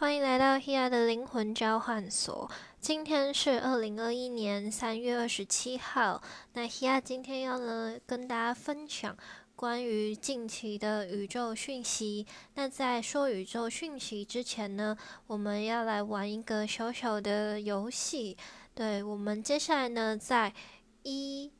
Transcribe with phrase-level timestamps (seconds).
[0.00, 2.48] 欢迎来到 Hea 的灵魂交换所。
[2.78, 6.22] 今天是二零二一年三月二十七号。
[6.52, 9.16] 那 Hea 今天要呢跟大家分享
[9.56, 12.24] 关于近期的宇宙讯息。
[12.54, 18.36] 那在说宇宙讯息之前呢，我们要来玩一个小小的游戏。
[18.76, 20.54] 对我们接下来呢，在
[21.02, 21.50] 一、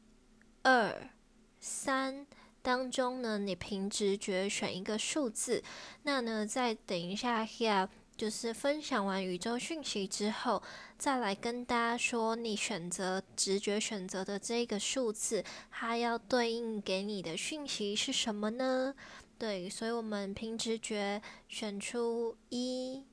[0.62, 1.11] 二、
[1.59, 2.25] 三
[2.62, 5.61] 当中呢，你凭直觉选一个数字。
[6.05, 7.89] 那呢，再等一下 Hea。
[8.19, 10.61] 就是分享完宇宙讯息之后，
[10.99, 18.93] 再来跟大家说，你选择直觉选择的这个数字，它要对应给你的讯息是什么呢？
[19.39, 23.04] 对，所以我们凭直觉选出一、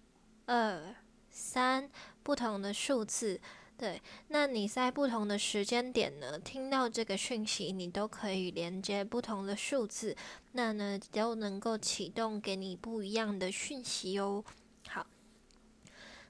[0.48, 0.96] 二、
[1.30, 1.88] 三
[2.24, 3.40] 不同的数字。
[3.78, 10.18] 对，那你在不同的时间点呢，听到这个讯息，你都可以连接不同的数字，
[10.54, 14.44] 那呢都能够启动给你不一样的讯息哦。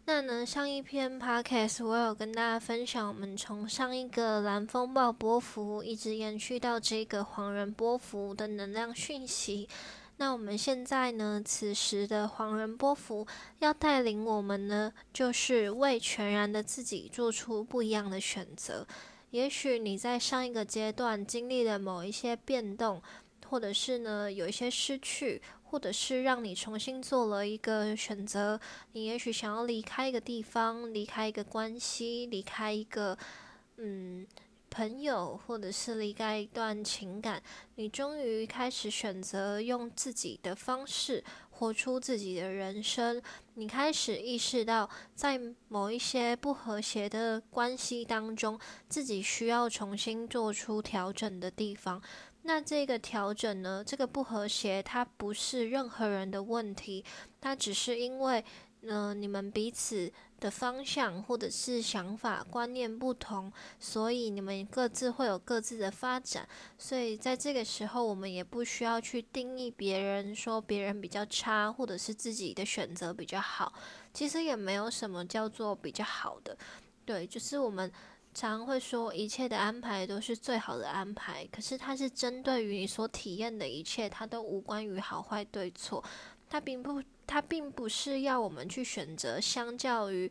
[0.08, 9.68] 那呢，上一篇 podcast 我有跟大家分享，我们从上一个蓝风暴波幅一直延续到这个黄人波幅的能量讯息。
[10.18, 13.26] 那我们现在呢，此时的黄人波幅
[13.57, 18.85] 要带领我们呢，就是为全然的自己做出不一样的选择。
[19.32, 23.02] 也许你在上一个阶段经历了某一些变动，
[23.49, 25.41] 或者是呢有一些失去。
[25.76, 28.57] 或者是让你重新做了一个选择，
[28.93, 33.18] 你也许想要离开一个地方，离开一个关系，离开一个
[33.76, 34.26] 嗯
[34.70, 37.43] 朋友，或者是离开一段情感，
[37.76, 43.21] 你终于开始选择用自己的方式活出自己的人生。
[43.55, 45.37] 你开始意识到，在
[45.68, 52.01] 某一些不和谐的关系当中，自己需要重新做出调整的地方。
[52.48, 53.84] 那这个调整呢？
[53.84, 57.04] 这个不和谐，它不是任何人的问题，
[57.41, 58.46] 它只是因为，
[58.84, 66.47] 呃，你们彼此的方向或者是想法观念不同，所以你们各自会有各自的发展。
[66.78, 73.74] 所以在这个时候，我们也不需要去定义别人，说别人比较差，或者是自己的选择比较好。
[74.14, 76.56] 其实也没有什么叫做比较好的，
[77.06, 77.91] 对，就是我们。
[78.35, 86.03] 常会说一切的安排都是最好的安排，可是它是针对于你所体验的一切，它都无关于好坏对错。
[86.50, 90.29] 它并不，它并不是要我们去选择相较于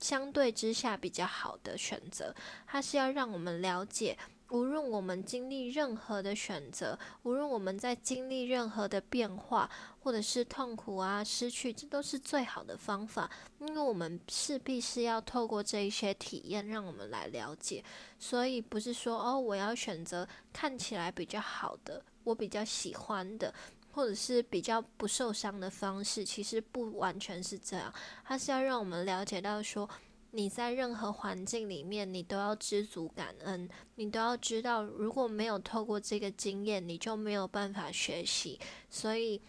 [0.00, 2.34] 相对之下比较好的选择，
[2.66, 4.16] 它是要让我们了解。
[4.50, 9.68] 无论我们经历任何的选择，无论我们在经历任何的变化，
[10.00, 17.82] 或者是痛苦啊、失去，这都是最好的方法，因为我们势必是要透过这一些体验，让我们来了解。
[18.18, 23.52] 所以不是说哦，我要选择看起来比较好的，我比较喜欢的，
[23.90, 27.92] 或者是比较不受伤的方式，其实不完全是这样。
[28.24, 29.88] 它是要让我们了解到说。
[30.36, 38.60] 你在任何环境里面，你都要知足感恩，你都要知道，如果没有透过这个经验，你就没有办法学习。
[38.90, 39.40] 所以，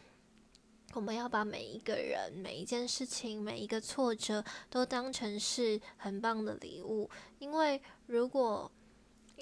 [0.93, 7.09] 我们要把每一个人、每一件事情、每一个挫折，都当成是很棒的礼物。
[7.39, 8.71] 因为如果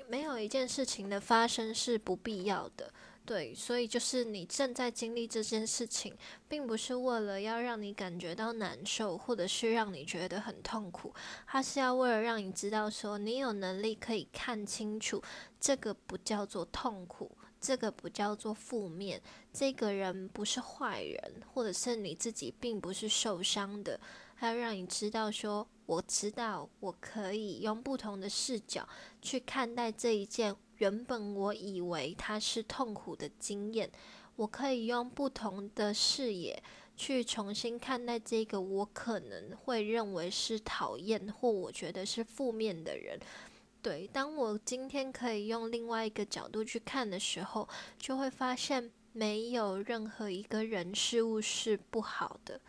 [0.07, 2.91] 没有一件事情的发生是不必要的。
[3.25, 6.15] 对，所以就是你正在经历这件事情，
[6.47, 11.11] 并不是为了要让你感觉到难受，或者是让你觉得很痛苦，
[11.47, 15.23] 它是要为了让你知道说，你有能力可以看清楚，
[15.59, 19.19] 这个不叫做痛苦，这个不叫做负面，
[19.51, 23.99] 这个人不是坏人，或者是你自己并不是受伤的，
[24.35, 28.87] 还要让你知道说，我知道我可以用不同的视角
[29.19, 30.55] 去看待这一件。
[30.77, 33.89] 原本我以为它是痛苦的经验，
[34.35, 36.61] 我可以用不同的视野
[36.95, 43.19] 去重新看待这个我可能会认为是讨厌或我觉得是负面的人。
[43.81, 47.69] 对，当我今天可以用另外一个角度去看的时候，
[47.99, 52.59] 就会发现没有任何一个人事物是不好的。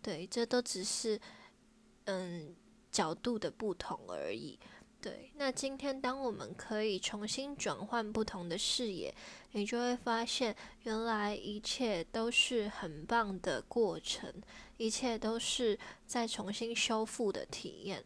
[0.00, 1.20] 对，这都只是
[2.06, 2.54] 嗯
[2.90, 4.58] 角度的不同而已。
[5.04, 9.14] 对，那今天当我们可以重新转换不同的视野，
[9.52, 14.32] 你就会发现，原来一切都是很棒的过程，
[14.78, 18.02] 一切都是在重新修复的体验。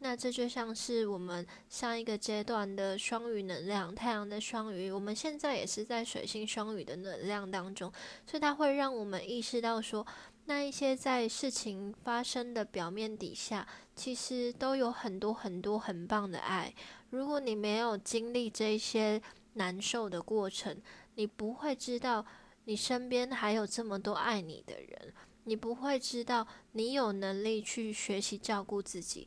[0.00, 7.90] 那这就像是我们上一个阶段的双鱼能量，太阳的双鱼，我们现在也是在水星双鱼的能量当中，
[8.26, 10.06] 所以它会让我们意识到说。
[10.46, 16.74] 那一些在事情发生的表面底下，其实都有很多很多很棒的爱。
[17.10, 19.22] 如果你没有经历这些
[19.54, 20.76] 难受的过程，
[21.14, 22.24] 你不会知道
[22.64, 25.14] 你身边还有这么多爱你的人。
[25.44, 29.26] 你不会知道你有能力去学习照顾自己，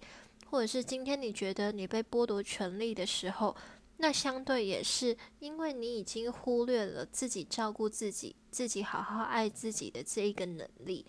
[0.50, 3.56] 或者是今天你觉得你被剥夺权利的时候，
[3.98, 11.06] 那相对也是因为你已经忽略了自己照顾自己、自己好好爱自己的这一个能力。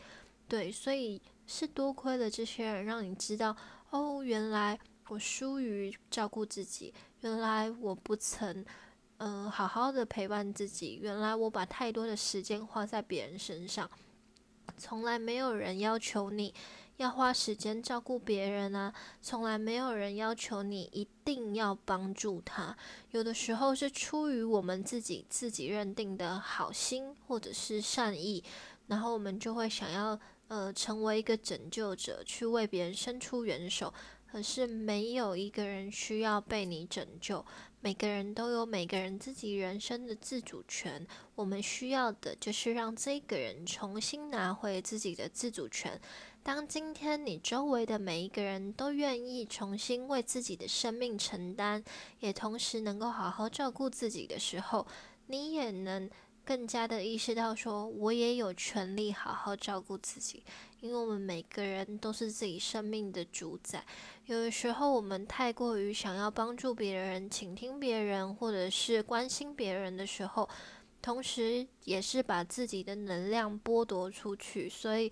[0.48, 3.56] 对，所以是多亏了这些人，让你知道
[3.90, 4.78] 哦，原来
[5.08, 8.64] 我疏于照顾自己，原来我不曾。
[9.18, 10.98] 嗯，好好的陪伴自己。
[11.00, 13.90] 原来我把太多的时间花在别人身上，
[14.76, 16.54] 从来没有人要求你
[16.96, 22.76] 要花时间照顾别人啊，从来没有人要求你一定要帮助他。
[23.10, 28.42] 有的时候是出于我们自己自己认定的好心或者是善意，
[28.86, 33.92] 然后我们就会想要呃成为一个拯救者，去为别人伸出援手。
[34.28, 37.44] 可是没有一个人需要被你拯救。
[37.80, 41.06] 每个人都有每个人自己人生的自主权，
[41.36, 45.98] 我们需要的就是让这个人重新拿回自己的自主权。
[46.46, 51.82] 当今天你周围的每一个人都愿意重新为自己的生命承担，
[52.20, 54.86] 也同时能够好好照顾自己的时候，
[55.26, 56.08] 你也能。
[56.44, 60.44] 更加的意识到，说我也有权利好好照顾自己，
[60.78, 63.84] 因为我们每个人都是自己生命的主宰。
[64.26, 70.48] 有的时候，我们太过于想要帮助别人、倾听别人，或者是关心别人的时候，
[71.02, 74.68] 同时也是把自己的能量剥夺出去。
[74.68, 75.10] 所以，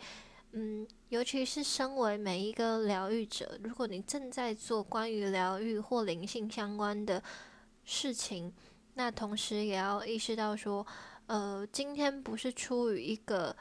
[0.56, 7.22] 嗯，尤其是身为每一个疗愈者，如果你正在做关于疗愈或灵性相关的
[7.84, 8.52] 事情，
[8.94, 10.86] 那同时也要意识到说。
[11.26, 13.56] 呃，今天不是出于一个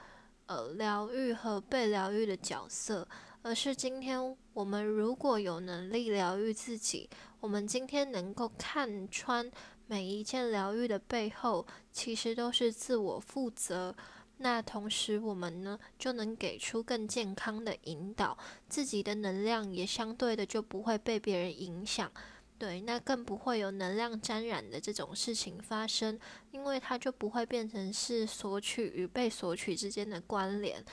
[0.47, 3.07] 呃疗愈和被疗愈的角色，
[3.41, 7.09] 而是今天我们如果有能力疗愈自己，
[7.39, 9.49] 我们今天能够看穿
[9.87, 13.95] 每一件疗愈的背后，其实都是自我负责。
[14.43, 18.37] 那同时，我们呢就能给出更健康的引导，
[18.67, 22.11] 自己的能量也相对的就不会被别人影响。
[22.59, 26.19] 对，那更不会有能量沾染的这种事情发生，
[26.51, 30.83] 因为它就不会变成是索取与被索取之间的关联。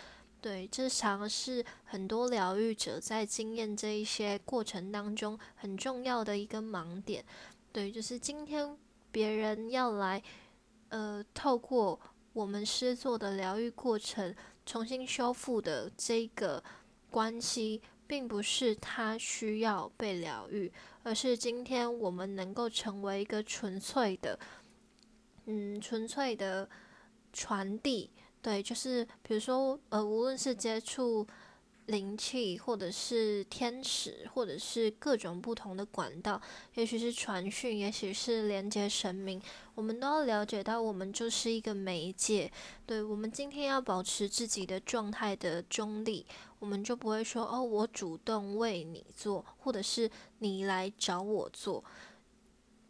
[0.40, 7.24] 对，这常是很多疗愈者在经验这一些过程当中很重要的一个盲点。
[7.72, 8.76] 对，就是今天
[9.12, 10.22] 别人要来，
[10.88, 12.00] 呃，透过
[12.32, 14.34] 我们施作的疗愈过程
[14.64, 16.62] 重新修复的这个
[17.10, 17.80] 关系。
[18.10, 20.72] 并不是他需要被疗愈，
[21.04, 24.36] 而是今天我们能够成为一个纯粹的，
[25.44, 26.68] 嗯，纯粹的
[27.32, 28.10] 传递。
[28.42, 31.24] 对，就是比如说，呃，无论是接触。
[31.86, 36.40] 灵气，或者是天使，或者是各种不同的管道，
[36.74, 39.42] 也许是传讯，也许是连接神明，
[39.74, 42.50] 我们都要了解到，我们就是一个媒介。
[42.86, 46.24] 对我们今天要保持自己的状态的中立，
[46.60, 51.82] 我们就不会说哦，我主动为你做，或者是你来找我做。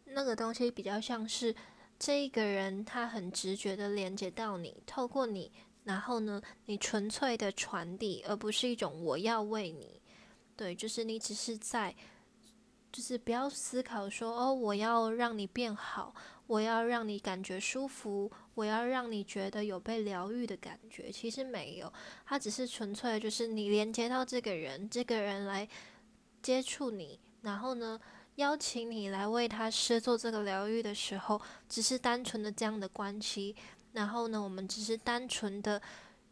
[0.05, 1.55] 那个东西比较像是
[1.97, 5.51] 这一个人，他很直觉的连接到你，透过你。
[5.83, 9.99] 然后呢，你纯粹的传递，而不是一种我要为你，
[10.55, 11.95] 对，就是你只是在，
[12.91, 16.13] 就是不要思考说哦，我要让你变好，
[16.45, 21.11] 我要让你感觉舒服，我要让你觉得有被疗愈的感觉。
[21.11, 21.91] 其实没有，
[22.25, 25.67] 它只是纯粹就是你连接到这个人，这个人来
[26.43, 27.99] 接触你，然后呢，
[28.35, 33.55] 邀请你来为他施做这个疗愈的时候，只是单纯的这样的关系。
[33.93, 35.81] 然后呢，我们只是单纯的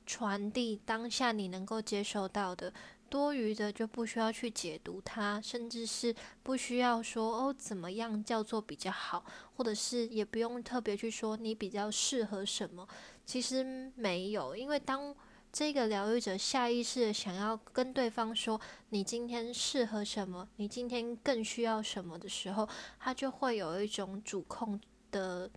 [0.06, 2.74] 传递当下你能够接受到的，
[3.10, 9.24] 多余的就不需要去解读它，甚至是不需要说哦怎么样叫做比较好，
[9.56, 12.88] 或者是也不用特别去说你比较适合什么。
[13.26, 15.14] 其实没有，因为当
[15.52, 22.68] 这个疗愈者下意识的想要跟对方说你今天适合什么，你今天更需要什么的时候，
[23.00, 24.80] 他就会有一种主控
[25.12, 25.50] 的。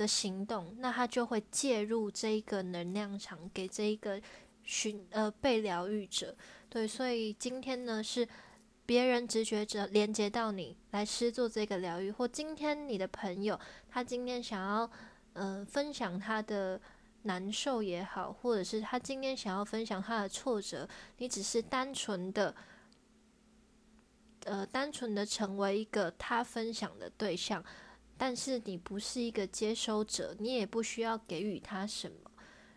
[0.00, 4.18] 的行动，那他就会介入这一个能量场，给这一个
[4.64, 6.34] 寻呃被疗愈者。
[6.70, 8.26] 对，所以今天呢是
[8.86, 14.90] 别人直觉者连接到你来施做这个疗愈，或今天你的朋友他今天想要
[15.34, 16.80] 呃分享他的
[17.24, 20.88] 难受也好，或者是他今天想要分享他的挫折，
[21.18, 22.54] 你只是单纯的
[24.46, 27.62] 呃单纯的成为一个他分享的对象。
[28.22, 32.30] 但是你不是一个接收者，你也不需要给予他什么。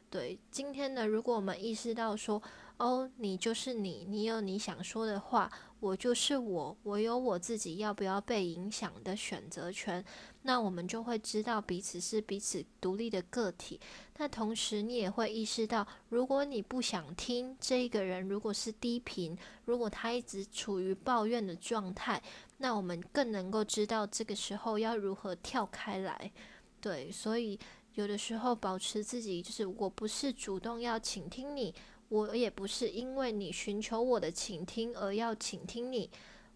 [0.09, 2.41] 对，今天呢，如果我们意识到说，
[2.77, 5.51] 哦，你就是你，你有你想说的话，
[5.83, 10.01] 我就是我，我有我自己要不要被影响的选择权。
[10.43, 13.77] 那我们就会知道彼此是彼此独立的个体。
[14.15, 22.21] 那同时，你也会意识到，如果你不想听这个人，如果是低频，如果他一直处于抱怨的状态，
[22.59, 26.31] 那我们更能够知道这个时候要如何跳开来。
[26.79, 27.59] 对，所以
[27.95, 31.75] 有的时候保持自己，就是我不是主动要倾听你，
[32.13, 36.09] 我也不是因为你寻求我的倾听而要倾听你，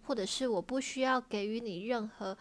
[0.04, 2.38] 或者是我不需要给予你任何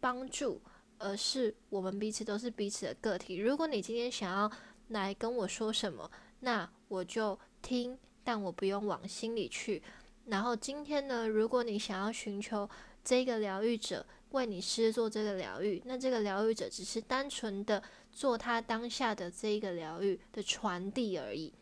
[0.00, 0.60] 帮助。
[1.00, 3.36] 而是我们彼此都是彼此的个体。
[3.36, 4.50] 如果你今天想要
[4.88, 6.10] 来跟我说什么，
[6.40, 9.80] 那我就听，但我不用往心里去。
[10.26, 12.68] 然后今天呢，如果你想要寻求
[13.04, 21.52] 这个疗愈者为你施做这个疗愈，那这个疗愈者只是单纯的做他当下的这一个疗愈的传递而已。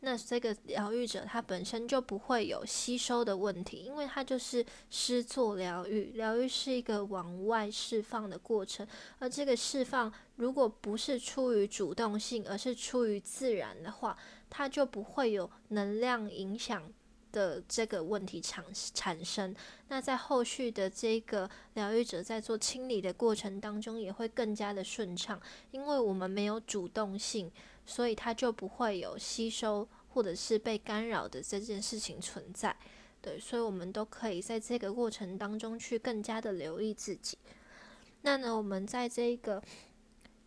[0.00, 6.12] 那这个疗愈者他本身就不会有吸收的问题，因为他就是施作疗愈。
[6.14, 8.86] 疗愈是一个往外释放的过程，
[9.18, 14.16] 而这个释放如果不是出于主动性，而是出于自然的话，
[14.48, 16.80] 它就不会有能量影响
[17.32, 18.64] 的这个问题产
[18.94, 19.52] 产生。
[19.88, 25.40] 那在后续的这个疗愈者在做清理的过程当中，也会更加的顺畅，
[25.72, 27.50] 因为我们没有主动性。
[27.88, 32.76] 所以它就不会有吸收或者是被干扰的这件事情存在，
[33.22, 37.38] 对，所以我们都可以在这个过程当中去更加的留意自己。
[38.20, 39.62] 那呢，我们在这个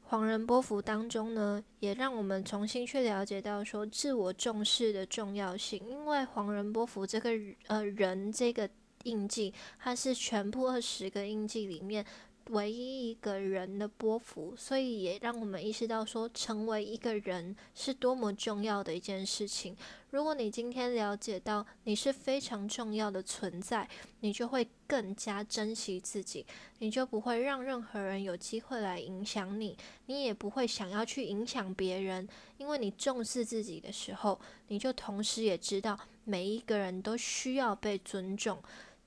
[0.03, 7.31] 黄人波幅当中呢，也让我们重新去了解到说自我重视的重要性，因为黄人波幅这个
[7.67, 8.69] 呃人这个
[9.05, 12.05] 印记，它是全部二十个印记里面。
[12.51, 19.75] 唯一一个人的波幅，所以也让我们意识到说，成为一个人是多么重要的一件事情。
[20.09, 23.87] 如果你今天了解到你是非常重要的存在，
[24.19, 26.45] 你就会更加珍惜自己，
[26.79, 29.77] 你就不会让任何人有机会来影响你，
[30.07, 32.27] 你也不会想要去影响别人，
[32.57, 38.61] 因为你重视自己的时候，你就同时也知道每一个人都需要被尊重。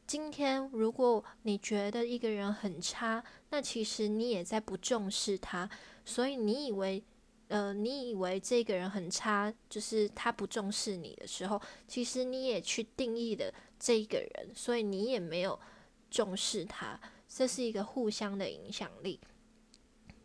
[0.07, 5.69] 今天，如果你觉得一个人很差，那其实你也在不重视他。
[6.05, 7.03] 所以你以为，
[7.49, 15.59] 呃，你以为这个人很差，就是他不重视你的时候，其实你也去定义了这一个人，所以你也没有
[16.11, 17.01] 重视他。
[17.27, 19.19] 这是一个互相的影响力。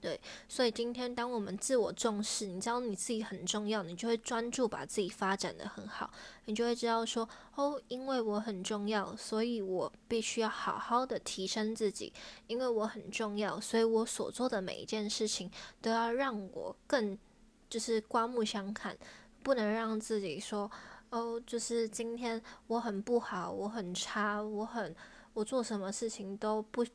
[0.01, 6.09] 对，所以今天当我们自我重视，你知道你自己很重要，你就会专注把自己发展的很好，
[6.45, 12.13] 你就会知道说，哦，因为我很重要，所以我必须要好好的提升自己，
[12.47, 15.51] 因为我很重要，所以我所做的每一件事情
[15.81, 17.17] 都要让我更
[17.69, 18.97] 就是刮目相看，
[19.43, 20.71] 不能让自己说，
[21.09, 24.95] 哦，就是今天我很不好，我很差，我很
[25.33, 26.85] 我做什么事情都不。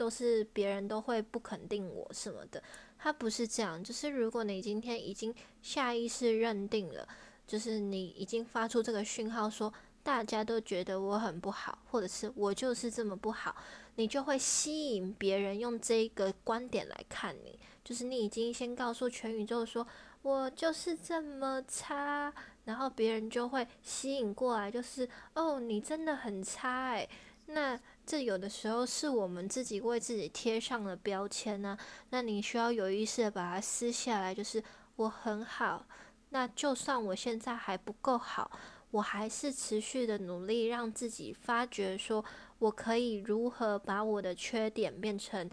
[0.00, 2.62] 都是别人都会不肯定我什么的，
[2.98, 3.84] 他不是这样。
[3.84, 7.06] 就是如果你今天已经下意识认定了，
[7.46, 9.70] 就是你已经发出这个讯号，说
[10.02, 13.54] 大家都觉得我很不好，或者是我就是这么不好，
[13.96, 17.58] 你就会吸引别人用这个观点来看你。
[17.84, 19.86] 就是你已经先告诉全宇宙说
[20.22, 22.32] 我就是这么差，
[22.64, 27.06] 然后别人就会吸引过来，就是哦，你真的很差诶。
[27.46, 27.78] 那
[28.10, 31.78] 这有的时候是我们自己为自己贴上了标签呢。
[32.08, 34.60] 那你需要有意识的把它撕下来，就是
[34.96, 35.86] 我很好。
[36.30, 38.50] 那就算我现在还不够好，
[38.90, 42.24] 我还是持续的努力，让自己发觉说
[42.58, 45.48] 我可以如何把我的缺点变成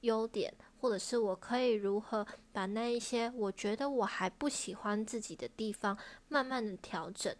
[0.00, 7.36] 优点，或者是我可以如何把那一些我觉得我还不喜欢自己的地方，慢慢的调整。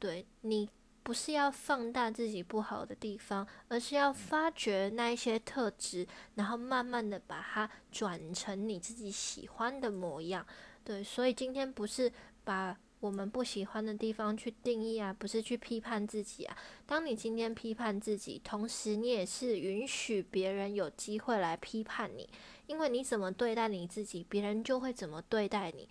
[0.00, 0.68] 对你。
[1.02, 10.46] 不是要放大自己不好的地方，而是要发掘那一些特质，然后慢慢的把它转成你自己喜欢的模样。
[10.84, 12.12] 对，所以今天不是
[12.44, 16.56] 把我们不喜欢的地方去定义啊，不是去批判自己啊。
[16.86, 22.28] 当你今天批判自己，同时你也是允许别人有机会来批判你，
[22.66, 25.88] 因为你怎么对待你自己，别人就会怎么对待你。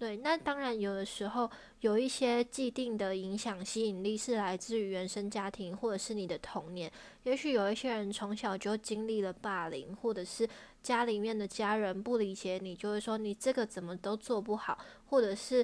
[0.00, 6.90] 对，那当然有的时候有一些既定的影响吸引力是来自于原生家庭或者是你的童年。
[7.24, 10.48] 也许有一些人从小就经历了霸凌，或者是
[10.82, 14.78] 家里面的家人不理解你，就会说你这个怎么都做不好，
[15.10, 15.62] 或者是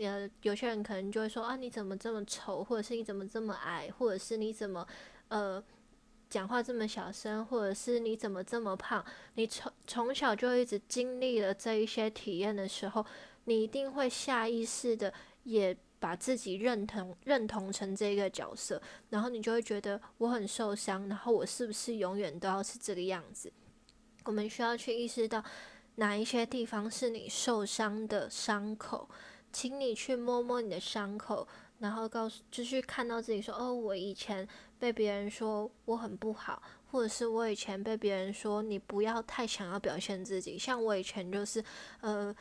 [0.00, 4.84] 呃有些人可能就会说啊你怎么这么丑，或者是你怎么这么矮，或者是你怎么
[5.28, 5.62] 呃
[6.28, 9.04] 讲话这么小声，或者是你怎么这么胖。
[9.34, 13.06] 你从从小就一直经历了这一些体验的时候。
[13.46, 15.12] 你一定会下意识的，
[15.44, 23.50] 也把自己认同认同成这个角色，然后你就会觉得我很受伤，然后我是不是永远都要是这个样子？
[24.24, 25.42] 我们需要去意识到
[25.94, 29.08] 哪一些地方是你受伤的伤口，
[29.52, 31.46] 请你去摸摸你的伤口，
[31.78, 34.46] 然后告诉，就是看到自己说，哦，我以前
[34.78, 36.60] 被别人说我很不好，
[36.90, 41.64] 或者是我以前被别人说你不要太想要表现自己，像我以前就是，
[42.00, 42.34] 呃。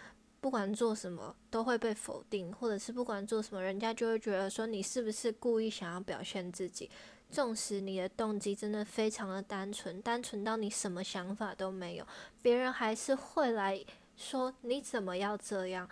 [0.45, 6.87] 不管做什么都会被否定，或者是不管做什么，人家就会觉得说你是不是故意想要表现自己。
[7.31, 12.05] 纵使你的动机真的非常的单纯，单纯到你什么想法都没有，
[12.43, 13.83] 别人还是会来
[14.15, 15.89] 说你怎么要这样。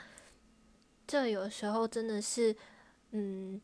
[1.07, 2.55] 这有时候真的是，
[3.09, 3.59] 嗯。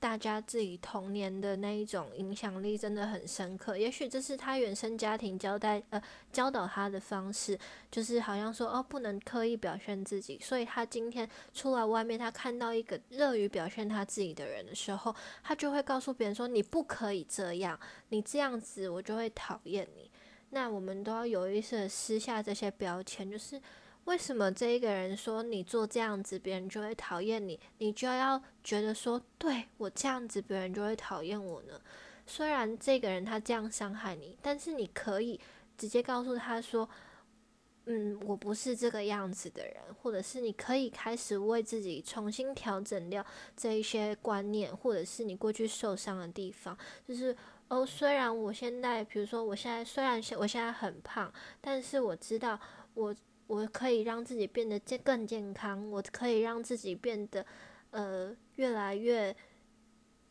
[0.00, 6.00] 大家自己童年的那一种影响力真的很深刻，也许这是他原生家庭交代呃
[6.32, 7.58] 教导他的方式，
[7.90, 17.78] 就是好像说哦不能刻意表现自己，所以他今天出来外面，他看到一个乐于表现他自己的人的时候，他就会告诉别人说你不可以这样，
[18.10, 20.10] 你这样子我就会讨厌你。
[20.50, 23.60] 那我们都要有意识撕下这些标签，就是。
[24.08, 27.60] 为什么这一个人说你做这样子，别人就会讨厌你？
[27.76, 31.78] 你就要觉得说，对我这样子，别人就会讨厌我呢？
[32.26, 35.38] 虽然这个人他这样伤害你，但是你可以
[35.76, 36.88] 直接告诉他说，
[37.84, 43.22] 嗯，我不是这个样子的人，或者是你可以开始为自己重新调整掉
[43.54, 46.74] 这一些观念，或者是你过去受伤的地方，
[47.06, 47.36] 就是
[47.68, 52.58] 哦，虽然我现在，比如说我现在虽然我现在很胖，但是我知道
[52.94, 53.14] 我。
[53.48, 57.44] 我可以让自己变得健更健康，我可以让自己变得
[57.90, 59.34] 呃越来越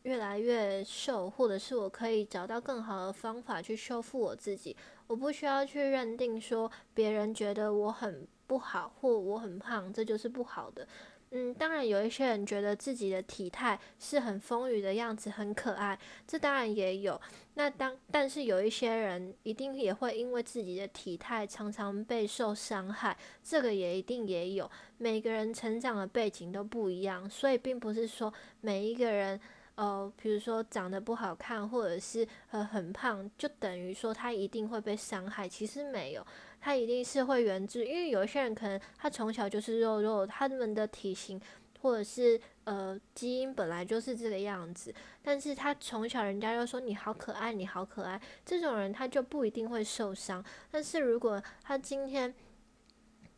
[0.04, 4.74] 越来越瘦，或者是我可以找到更好的方法去修复我自己。
[5.08, 10.86] 我不需要去认定说别人觉得我很不好或我很胖，这就是不好的。
[11.30, 17.20] 嗯，当然有一些人觉得自己的体态是很丰腴的样子，很可爱，这当然也有。
[17.54, 24.70] 那当但是有一些人一定也会因为自己的体态常常备受伤害，这个也一定也有。
[24.96, 28.32] 每个人成长的背景都不一样，所以并不是说
[28.62, 29.38] 每一个人，
[29.74, 35.48] 呃，比如说长得不好看或者是呃很胖，就等于说他一定会被伤害。
[35.48, 36.26] 其实没有。
[36.68, 41.40] 他一定是会源自，因为有些人可能他从小就是肉肉，他们的体型
[41.80, 50.44] 或者是呃基因本来就是这个样子，但是他从小人家又说你好可爱，你好可爱，这种人他就不一定会受伤。
[50.70, 52.34] 但是如果他今天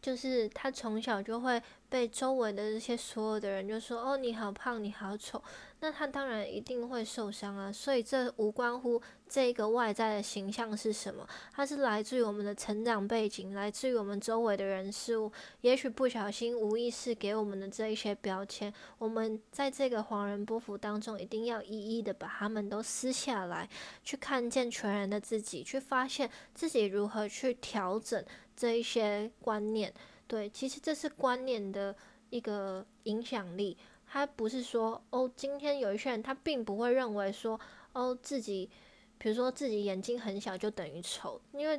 [0.03, 5.40] 就是他从小就会被周围的这些所有的人就说哦你好胖，你好丑。
[5.79, 23.69] 那他当然一定会受伤啊，所以这无关乎这个外在的形象是什么，它是来自于我们的成长背景，来自于我们周围的人事物，也许不小心无意识给我们的这一些标签，我们在这个黄人波幅当中，一定要一一的把他们都撕下来，
[24.03, 28.25] 去看见全然的自己，去发现自己如何去调整
[28.57, 29.95] 这一些观念。
[30.27, 31.95] 对，其实这是观念的
[32.31, 33.79] 一个影响力。
[34.12, 37.61] 他不是说哦，今天有一些人他并不会认为说
[37.93, 38.69] 哦自己，
[39.20, 41.78] 比如说自己眼睛很小就等于丑，因为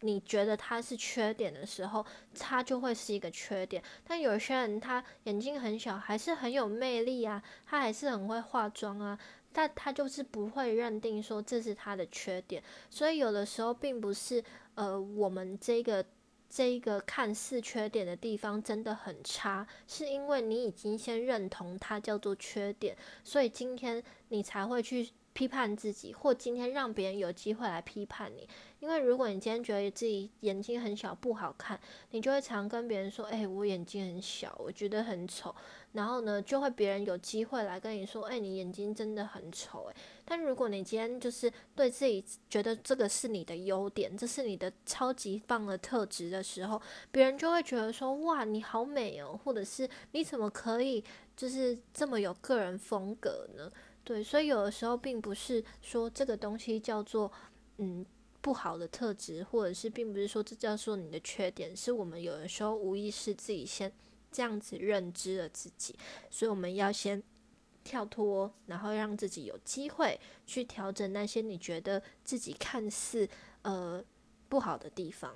[0.00, 2.04] 你觉得他是缺点的时候，
[2.38, 3.82] 他就会是一个缺点。
[4.02, 9.18] 但有些人他眼睛很小，还是很有魅力啊，他还是很会化妆啊，
[9.52, 12.62] 但他就是不会认定说这是他的缺点。
[12.88, 14.42] 所以有的时候并不是
[14.74, 16.02] 呃我们这个。
[16.50, 28.48] 这一个看似缺点的地方真的很差，是因为你已经先认同它叫做缺点，所以今天你才会去批判自己，或今天让别人有机会来批判你。
[28.80, 31.78] 因为如果你今天觉得自己眼睛很小不好看，
[32.10, 35.54] 你就会常跟别人说：“哎，我眼睛很小，我觉得很丑。”
[35.94, 51.02] 然后呢，就会别人有机会来跟你说：“哎，你眼睛真的很丑。”哎，但如果你今天就是对自己觉得这个是你的优点，这是你的超级棒的特质的时候，别人就会觉得说：“哇，你好美哦！”或者是你怎么可以
[51.36, 53.70] 就是这么有个人风格呢？
[54.08, 57.30] 对，所以有的时候并不是说这个东西叫做
[57.76, 58.06] 嗯。
[58.40, 63.92] 不好的特质，或者是并不是说这叫做你的缺点，是我们有的时候无意识自己先
[64.30, 65.94] 这样子认知了自己，
[66.30, 67.20] 所以我们要先
[67.82, 73.28] 跳脱，然后让自己有机会去调整那些你觉得自己看似
[73.62, 74.02] 呃
[74.48, 75.34] 不好的地方。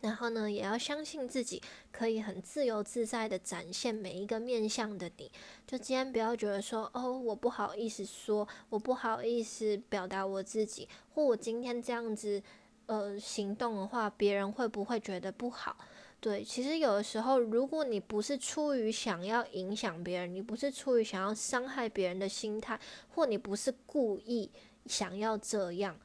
[0.00, 5.30] 然后呢，也要相信自己可以很自由自在的展现每一个面向的你。
[5.66, 12.42] 就今天不要觉得说，哦，我不好意思说，我不好意思表达我自己，或我今天这样子
[12.86, 15.76] 呃行动的话，别人会不会觉得不好？
[16.20, 22.78] 对，其实有的时候，如果你不是出于想要影响别人，你不是出于想要伤害别人的心态，
[23.14, 24.50] 或你不是故意
[24.86, 25.96] 想要这样，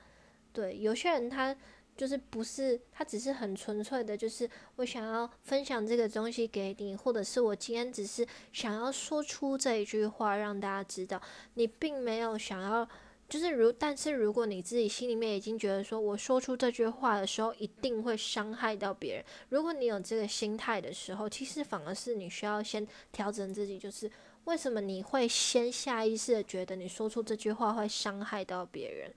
[0.52, 1.56] 对，有些人他
[1.96, 11.22] 就是不是，他只是很纯粹的，就是我想要分享这个东西给你，或者是我今天只是想要说出这一句话，让大家知道，
[11.54, 12.88] 你并没有想要。
[13.30, 19.26] 就是如，但是如果你自己心里面已经觉得说，我说出这句话的时候一定会伤害到别人。
[19.50, 23.80] 如果你有这个心态的时候，其实反而是你需要先调整自己。
[23.80, 24.12] 就是
[24.44, 29.12] 为什么你会先下意识的觉得你说出这句话会伤害到别人？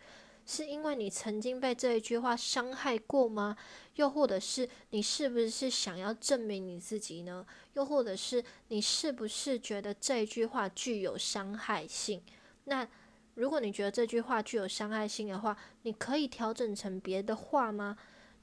[0.46, 3.56] 是因为你曾经被这一句话伤害过吗？
[3.96, 7.44] 又或者是你是不是想要证明你自己呢？
[7.74, 12.22] 又或者是你是不是觉得这一句话具有伤害性？
[12.64, 12.88] 那？
[13.34, 17.94] 如果你觉得这句话具有伤害性的话，你可以调整成别的话吗？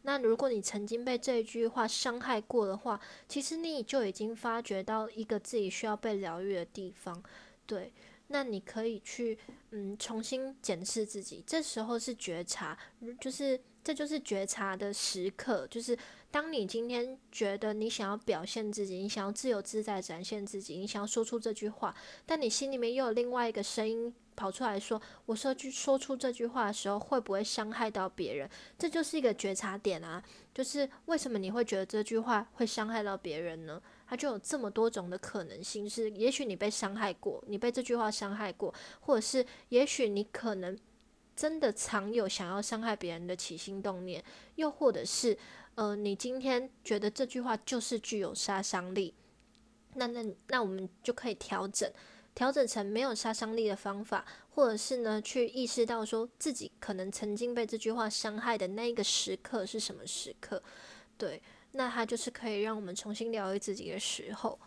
[0.04, 7.24] 那如果你曾经被这一句话伤害过的话，其实你就已经发觉到一个自己需要被疗愈的地方，
[7.66, 7.92] 对。
[8.34, 9.38] 那你可以去
[9.70, 12.76] 嗯重新检视自己，这时候是觉察，
[13.22, 15.96] 就是这就是觉察的时刻，就是
[16.32, 24.14] 当你今天觉得你想要表现自己，你想要自由自在展现自己，你想要说出这句话，但你心里面又有另外一个声音。
[24.36, 28.50] 跑出来说，我说句说出这句话的时候，会不会伤害到别人？
[28.80, 30.24] 这就是一个觉察点啊！
[30.56, 33.80] 就是为什么你会觉得这句话会伤害到别人呢？
[34.14, 40.78] 它就有这么多种的可能性，是也许你被伤害过，你被这句话伤害过，或者是也许你可能
[41.36, 44.24] 真的常有想要伤害别人的起心动念，
[44.54, 45.36] 又或者是
[45.74, 49.16] 呃，你今天觉得这句话就是具有杀伤力，
[49.96, 51.92] 那那那我们就可以调整。
[52.36, 60.62] 调整成没有杀伤力的方法，或者是呢，去意识到说自己可能曾经被这句话伤害的那个时刻是什么时刻？
[61.18, 61.42] 对，
[61.74, 64.58] 那它就是可以让我们重新疗愈自己的时候。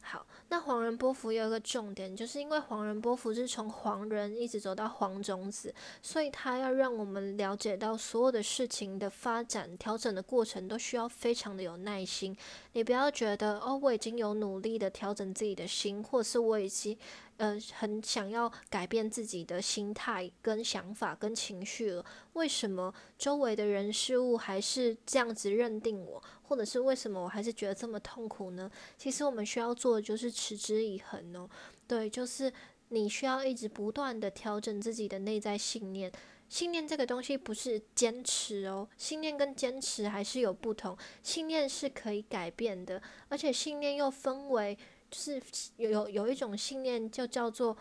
[0.00, 12.36] 好，那黄人波符有一个重点，就是因为黄人波幅是从黄人一直走到黄种子，所以他要让我们了解到所有的事情的发展、调整的过程都需要非常的有耐心。
[12.74, 16.96] 你不要觉得哦，我已经有努力的调整自己的心，或是我已经。
[17.36, 22.06] 呃，很想要改变自己的心态、跟想法、跟情绪了。
[22.34, 28.70] 为什么周围的人事物还是这样子认定我，或者是为什么我还是觉得这么痛苦呢？
[28.96, 31.48] 其实我们需要做的就是持之以恒哦。
[31.86, 32.52] 对，就是
[32.88, 36.10] 你需要一直不断的调整自己的内在信念。
[36.48, 40.96] 信念这个东西不是坚持哦，信念跟坚持还是有不同。
[41.22, 44.78] 信念是可以改变的，而且信念又分为。
[45.10, 45.40] 就是
[45.76, 47.76] 有有有一种信念，就叫做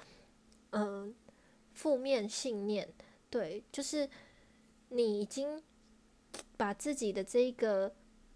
[0.70, 1.12] 嗯
[1.72, 2.88] 负面信念。
[3.28, 4.08] 对，就是
[4.90, 5.60] 你已经
[6.56, 7.92] 把自己的这个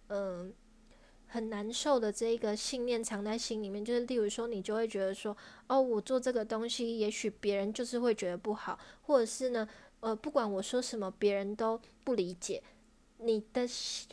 [0.07, 0.53] 嗯
[1.27, 3.83] 很难受的这一个信念藏在心里面。
[3.83, 5.35] 就是例如说，你就会觉得说，
[5.67, 9.67] 哦，我做这个东西，也许别人就是会觉得不好，或者是呢，
[9.99, 12.61] 呃，不管我说什么，别人都不理解。
[13.19, 13.67] 你的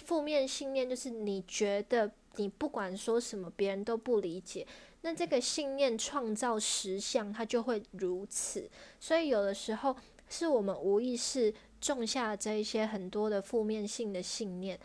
[0.04, 2.12] 负面信念就是你觉得。
[2.36, 4.66] 你不管说什么，别人都不理解。
[5.02, 8.68] 那这个信念创造实相，它就会如此。
[8.98, 9.94] 所以有的时候
[10.28, 14.76] 是我们无意识种下这一些很多的负面性的信念，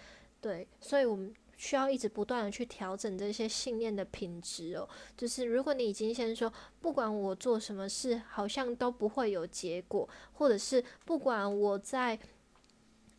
[0.41, 0.67] 对。
[0.79, 4.87] 所以我们需要一直不断的去调整这些信念的品质哦。
[5.17, 12.19] 就是如果你已经先说，不管我做什么事，好像都不会有结果，或者是不管我在，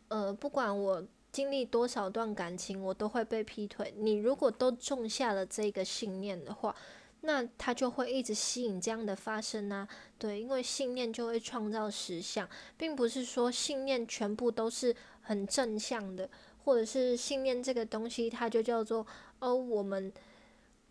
[0.09, 1.03] 呃，不管我。
[1.31, 3.93] 经历多少段感情，我都会被劈腿。
[3.95, 6.75] 你如果都种下了这个信念的话，
[7.21, 9.87] 那他就会一直吸引这样的发生啊。
[10.17, 16.29] 对，因为信念就会创造实相，并不是说信念全部都是很正向的，
[16.63, 19.05] 或者是信念这个东西，它就叫做
[19.39, 20.11] 哦，我们，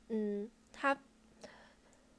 [0.08, 0.96] 嗯，它，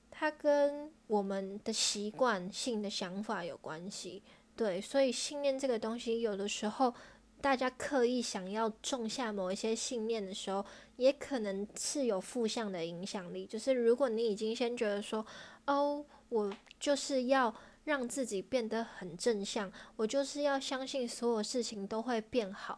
[0.10, 4.24] 它跟我们的习惯性的想法有关系。
[4.56, 6.94] 对，所以信念这个东西，有的时候。
[7.42, 10.64] 大家刻意想要种下某一些信念的时候，
[10.98, 13.48] 也可能是有负向的影响力。
[13.48, 15.26] 就是如果你已经先觉得说，
[15.66, 17.52] 哦，我就是要
[17.86, 22.78] 让自己变得很正向，我就是要相信所有事情都会变好，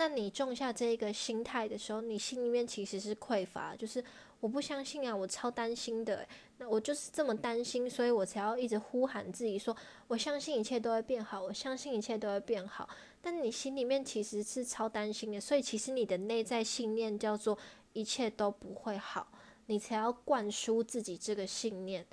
[0.00, 4.02] 那你种下这个心态的时候，你心里面其实是匮乏，就是
[4.40, 6.26] 我不相信啊，我超担心的。
[6.56, 9.76] 那我就是这么担心，所以我才要一直呼喊自己说，
[10.08, 12.88] 我相信一切都会变好，我相信一切都会变好。
[13.20, 17.58] 但你心里面其实是超担心的，所以其实你的内在信念叫做
[17.92, 19.30] 一切都不会好，
[19.66, 22.06] 你才要灌输自己这个信念，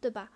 [0.00, 0.30] 对吧？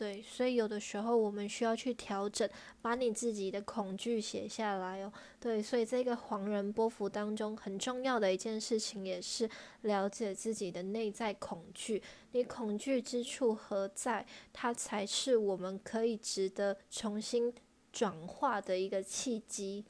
[0.00, 2.48] 对，所以有的时候我们需要去调整，
[2.80, 5.12] 把你自己的恐惧写下来哦。
[5.38, 9.46] 对，所以这个黄人波幅当中很重要的一件事情，也是
[9.82, 12.02] 了解自己的内在恐惧。
[12.32, 14.24] 你恐惧之处何在？
[14.54, 17.52] 它才是我们可以值得重新
[17.92, 19.84] 转化的一个契机。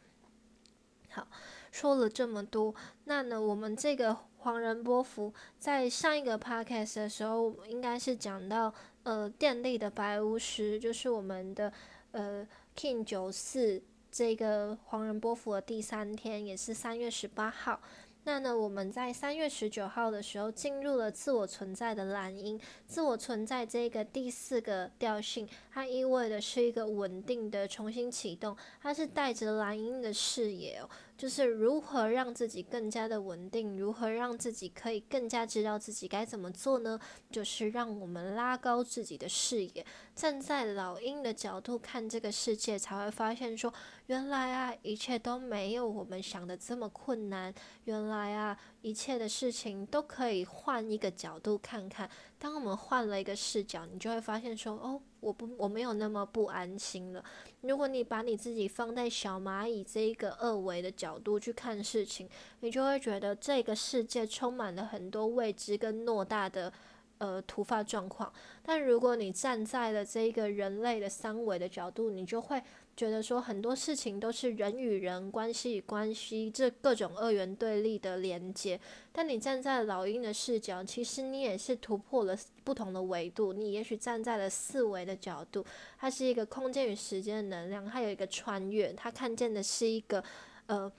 [1.10, 1.28] 好，
[1.70, 8.74] 说了这么多，那呢，我们这个黄人波幅在上一个 podcast 的时候，应该是讲到。
[9.10, 11.72] 呃，电力的白巫师就是我们的
[12.12, 12.46] 呃
[12.76, 17.80] King 九四这个黄人波幅的第三天，也是三月十八号。
[18.22, 22.60] 那呢，我们在三月十九号的时候进入了自我存在的蓝音。
[22.86, 30.88] 自我存在这个第四个调性，它意味的是一个稳定的重新启动，它是带着蓝音的视野哦。
[31.20, 36.98] 就是如何让自己更加的稳定，如何让自己可以更加知道自己该怎么做呢？
[37.30, 43.70] 就是让我们拉高自己的视野，站在老鹰的角度看这个世界，才会发现说，
[44.06, 47.52] 原来啊，一切都没有我们想的这么困难。
[47.84, 52.08] 原来啊，一切的事情都可以换一个角度看看。
[52.38, 55.02] 当我们换了一个视角，你就会发现说，哦。
[55.20, 57.24] 我不，我没有那么不安心了。
[57.60, 62.28] 如果你把你自己放在小蚂蚁这一个二维的角度去看事情，
[62.60, 66.72] 你就会觉得这个世界充满了很多未知跟偌大的
[67.18, 68.32] 呃突发状况。
[68.62, 72.62] 但如果你站在了这一个人类的三维的角度，你就会。
[73.00, 78.78] 觉得说很多事情都是人与人关系与关系这各种二元对立的连接，
[79.10, 83.54] 但你站在老鹰的视角，其实你也是突破了不同的维度。
[83.54, 85.64] 你也许站在了四维的角度，
[85.96, 90.22] 它是一个空间与时间的能量，它有一个穿越，它看见的是一个
[90.66, 90.92] 呃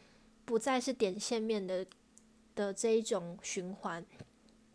[0.44, 1.86] 不再是点线面的
[2.56, 4.04] 的这一种循环。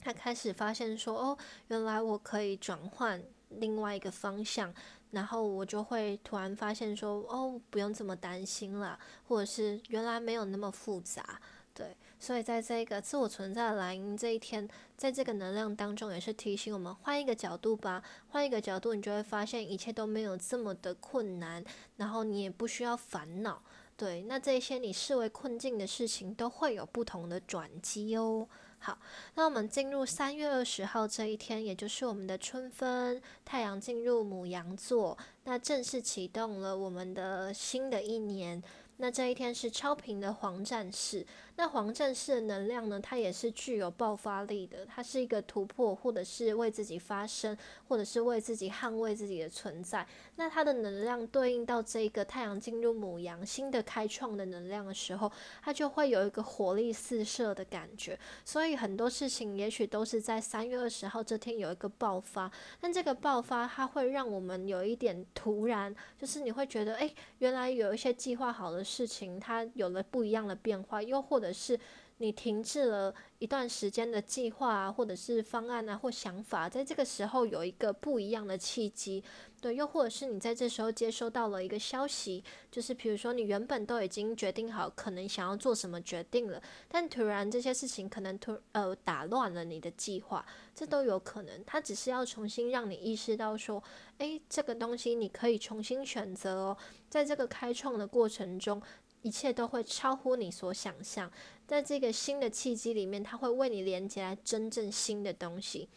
[0.01, 1.37] 他开始发现说，哦，
[1.67, 4.73] 原来我可以转换另外一个方向。
[5.17, 11.41] 然后我就会突然发现说，哦，不用这么担心了，或者是原来没有那么复杂，
[11.73, 11.97] 对。
[12.21, 21.65] 所以在这个自我存在的蓝音这一天，在这个能量当中，也是提醒我们换一个角度吧，换一个角度，你就会发现一切都没有这么的困难，
[21.97, 23.63] 然后你也不需要烦恼，
[23.97, 24.23] 对。
[24.25, 28.47] 那这些你视为困境的事情，都会有不同的转机哦。
[28.79, 28.97] 好，
[29.35, 38.63] 那我们进入三月二十号这一天，也就是我们的春分，太阳进入母羊座，那正式启动了我们的新的一年。
[38.99, 41.27] 那这一天是超频的黄战士。
[41.59, 43.01] 那黄战士的能量呢？
[43.01, 47.57] 它也是具有爆发力的，它是一个突破，或者是为自己发声，
[47.89, 50.07] 或者是为自己捍卫自己的存在。
[50.35, 58.19] 那它的能量对应到这个太阳进入母羊新的开创的能量的时候，它就会有一个火力四射的感觉。
[58.45, 71.46] 所以很多事情也许都是在三月二十号这天有一个爆发，但这个爆发它会让我们有一点突然，就是你会觉得，哎，原来有一些计划好的事情，它有了不一样的变化，又或者。
[71.47, 71.79] 而是
[72.19, 79.23] 你停滞了一段时间的计划啊，或者是方案啊，或想法，在这个时候有一个不一样的契机，
[79.61, 91.63] 对，又或者是你在这时候接收到了一个消息，就是比如说你原本都已经决定好可能想要做什么决定了，但突然这些事情可能突呃打乱了你的计划，这都有可能。
[91.67, 93.83] 它只是要重新让你意识到说，
[94.19, 96.77] 诶，这个东西你可以重新选择哦，
[97.11, 98.81] 在这个开创的过程中。
[99.27, 101.29] 一切都会超乎你所想象，
[101.67, 105.89] 在这个新的契机里面，它会为你连接来真正新的东西。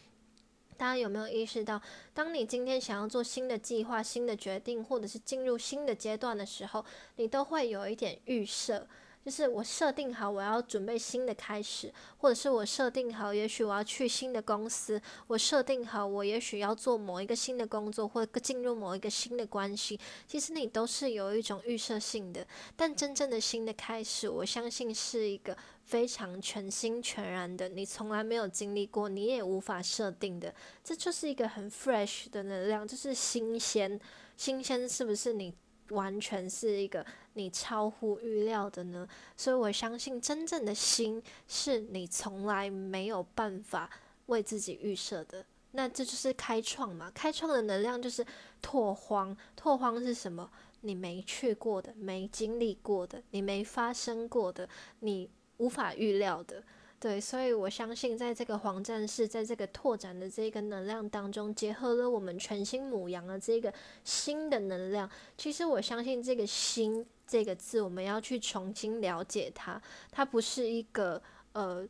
[0.76, 1.80] 大家有没有意识到，
[2.12, 6.84] 当你今天想要做新的计划、新的决定，或者是进入新的阶段的时候，
[7.16, 8.88] 你都会有一点预设。
[9.24, 20.00] 就是我设定好我要准备新的开始，或者是我设定好，也许我要去新的公司，我设定好我也许要做某一个新的工作，或进入某一个新的关系。
[20.26, 30.54] 其实你都是有一种预设性的，但真正的新的开始，我相信是一个非常全新全然的，你从来没有经历过，你也无法设定的。
[30.82, 34.00] 这就是一个很 fresh 的能量，就是新鲜，
[34.36, 35.54] 新鲜是不是你？
[35.90, 43.90] 完全是一个你超乎预料的呢，所以我相信真正的心是你从来没有办法
[44.26, 45.44] 为自己预设的。
[45.72, 47.10] 那这就是开创嘛？
[47.14, 48.26] 开创的能量就是
[48.60, 49.36] 拓荒。
[49.54, 50.50] 拓荒是什么？
[50.80, 54.68] 你没去过的，没经历过的，你没发生过的，
[55.00, 56.64] 你无法预料的。
[57.00, 63.72] 对，所以我相信，在这个黄战士在这个拓展的这个能量当中，结合了我们全新母羊的这个
[64.04, 65.10] 新的能量。
[65.38, 69.80] 其实我相信，这个“新”这个字，我们要去重新了解它。
[70.10, 71.20] 它不是一个
[71.54, 71.88] 呃，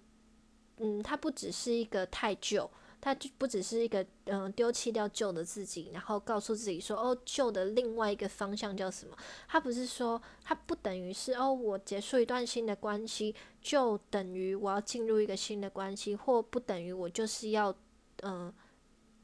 [0.77, 2.71] 嗯，它不只是一个太旧，
[3.01, 9.17] 它就不只是一个嗯丢弃掉旧的自己，然后告诉自己说哦旧的另外一个方向叫什么？
[9.49, 17.75] 它不是说它不等于是哦我结束一段新的关系就等于我要进入一个新的关系，或不等于我就是要
[18.23, 18.53] 嗯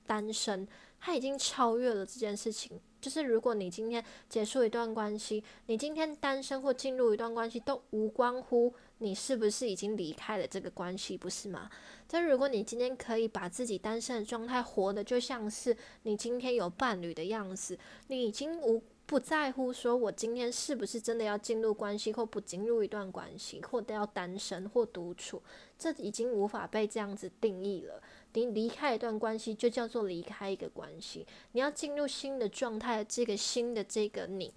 [0.07, 0.67] 单身。
[0.99, 2.81] 它已经超越了这件事情。
[2.99, 11.71] 就是如果你今天结束一段关系，你今天单身或进入一段关系，都无关乎你是不是已经离开了这个关系，不是吗？
[12.09, 17.79] 但如果你今天可以把自己单身的状态活得就像是你今天有伴侣的样子，
[18.09, 25.41] 你已经无不在乎说我今天是不是真的要进入关系或不进入一段关系，或都要单身或独处，
[25.79, 28.03] 这已经无法被这样子定义了。
[28.33, 31.27] 你离开一段关系，就叫做离开一个关系。
[31.53, 34.53] 你要进入新的状态，这个新的这个你，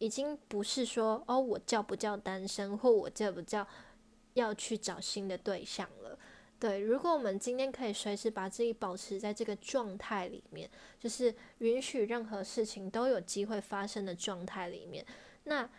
[0.00, 3.64] 已经不是说哦，我叫不叫单身，或我叫不叫
[4.34, 6.18] 要去找新的对象了。
[6.58, 15.06] 对，如果我们今天可以随时把自己保持在这个状态里面，就是允许任何事情都有机会发生的状态里面，
[15.44, 15.70] 那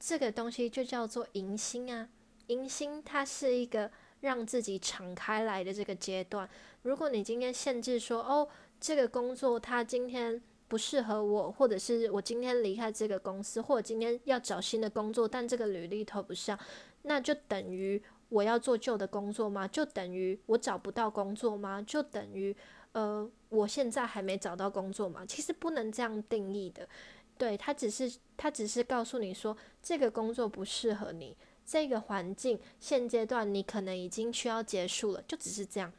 [0.00, 2.08] 这个东西就叫做迎新啊。
[2.48, 3.88] 迎新它是一个。
[4.20, 6.50] 让自己敞开来的这个阶段，
[6.82, 8.48] 如果你今天限制说，哦，
[8.80, 16.58] 这个工作它今天不适合我，或者是我今天离开这个公司，或者今天要找新的工作，但这个履历投不上，
[17.02, 19.66] 那就等于我要做旧的工作吗？
[19.66, 21.82] 就等于我找不到工作吗？
[21.82, 22.54] 就等于
[22.92, 25.24] 呃，我现在还没找到工作吗？
[25.26, 26.86] 其实不能这样定义的，
[27.36, 31.36] 对他只是他只是告诉你说，这个工作不适合你。
[31.64, 35.92] 这个环境现阶段你可能已经需要结束了，就只是这样。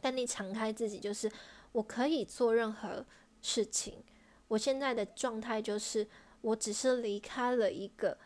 [0.00, 1.30] 但你敞开自己，就是
[1.70, 3.06] 我可以做任何
[3.42, 4.02] 事情。
[4.48, 6.06] 我现在的状态就是，
[6.40, 8.16] 我只是离开了一个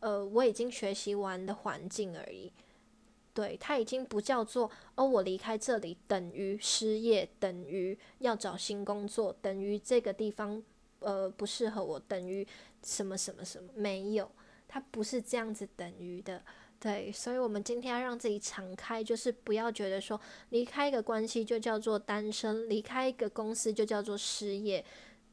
[0.00, 2.52] 呃我已经学习完的环境而已。
[3.32, 10.60] 对，它已经不叫做哦，我离开这里等于失业，等于要找新工作，等于这个地方
[10.98, 12.44] 呃不适合我，等于
[12.82, 14.28] 什么什么什么没有。
[14.66, 16.42] 它不是这样子等于的，
[16.80, 24.84] 对，所以我们今天要让自己敞开，就是不要觉得说离开一个关系就叫做单身，离开一个公司就叫做失业。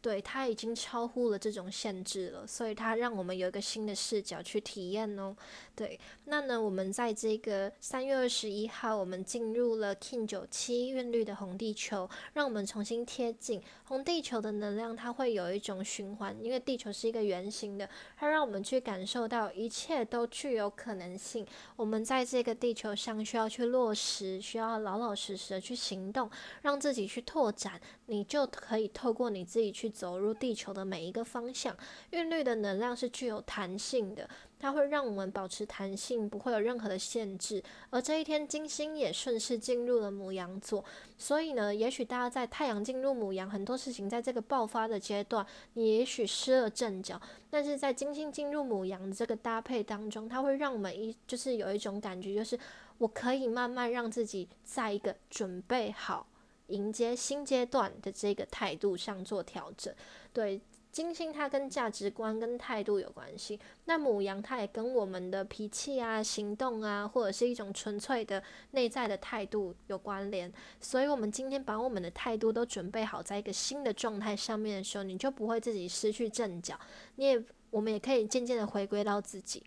[0.06, 5.36] 对它已经超乎了这种限制了，所以它让我们有一个新的视角去体验哦。
[5.74, 21.44] 对，那呢，我们在这个三月二十一号，我们进入了 King 九七韵律的红地球，让我们重新贴近红地球的能量，它会有一种循环，因为地球是一个圆形的，它让我们去感受到一切都具有可能性。
[21.76, 26.30] 我们在这个地球上需要去落实，需要老老实实的去行动，
[26.62, 29.92] 让自己去拓展，你就可以透过你自己去。
[29.96, 31.76] 走入地球的每一个方向，
[32.10, 34.30] 韵律的能量是具有弹性的，
[34.60, 37.64] 它会让我们保持弹性，不会有任何的限制。
[37.90, 40.84] 而这一天，金星也顺势进入了母羊座，
[41.18, 47.20] 所以呢，也许大家在太阳进入母羊，很多事情在这个爆发的阶段，你也许失了阵脚。
[47.50, 52.60] 但是在金星进入母羊这个搭配当中，它会让我们一就是有一种感觉，就是
[52.98, 56.28] 我可以慢慢让自己在一个准备好。
[56.68, 59.94] 迎接新阶段的这个态度上做调整，
[60.34, 60.60] 对
[60.92, 70.50] 金星它跟价值观跟态度有关系，那母羊它也跟我们的脾气啊、行动啊，或者是一种纯粹的内在的态度有关联。
[70.80, 76.80] 所以，我们今天把我们的态度都准备好，在一个新的状态上面的时候，你就不会自己失去阵脚，
[77.18, 79.62] 你也我们也可以渐渐的回归到自己。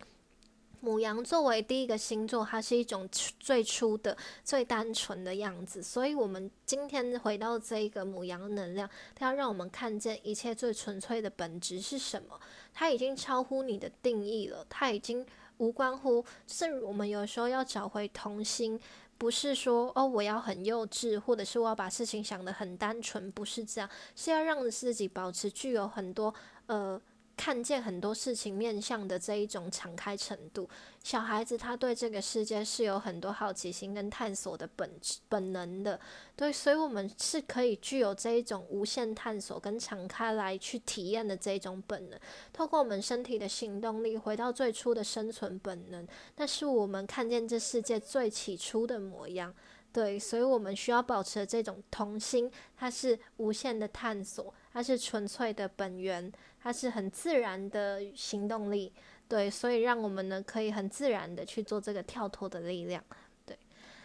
[0.80, 3.08] 母羊作为第一个星座，它是一种
[3.40, 12.38] 最初的、最单纯的样子，所以，我们今天回到这个母羊能量，它要让我们看见一切最纯粹的本质是什么。
[12.72, 16.24] 它已经超乎你的定义了，它已经无关乎。
[16.46, 18.78] 是我们有时候要找回童心，
[19.18, 26.32] 不是说哦，我要很幼稚，或者是我要把事情想得很单纯，不是这样，是要让自己保持具有很多
[26.66, 27.00] 呃。
[27.38, 30.68] 看见很多事情面向的这一种敞开程度，
[31.04, 34.90] 小孩子他对这个世界是有很多好奇心跟探索的本
[35.28, 35.98] 本能的，
[36.34, 42.18] 对，所以我们是可以具有这一种无限探索跟敞开来去体验的这一种本能，
[42.52, 46.04] 透过我们身体的行动力回到最初的生存本能，
[46.36, 49.54] 那是我们看见这世界最起初的模样。
[49.90, 56.30] 对，所以我们需要保持这种童心，它是无限的探索，它是纯粹的本源，
[56.62, 58.92] 它是很自然的行动力。
[59.26, 63.02] 对，所以让我们呢可以很自然的去做这个跳脱的力量。
[63.44, 63.58] 对，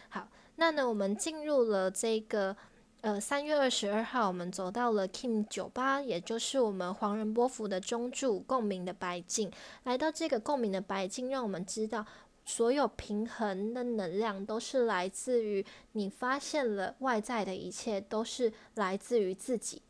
[0.08, 0.26] 好，
[0.56, 2.56] 那呢我们进入了这个
[3.02, 9.50] 呃三月二十二号，我们走到了 Kim 酒吧，也就是我们黄仁波福的中柱共鸣的白镜，
[9.84, 12.04] 来到这个共鸣的白镜，让我们知道。
[12.44, 19.80] 所有平衡的能量都是来自于你发现了外在的一切都是来自于自己，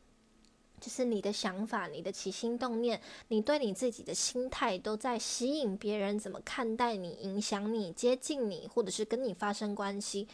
[0.80, 10.28] 就是你的想法、你的起心动念、你对你自己的心态都在吸引别人怎么看待你、影响你、接近你，或者是跟你发生关系。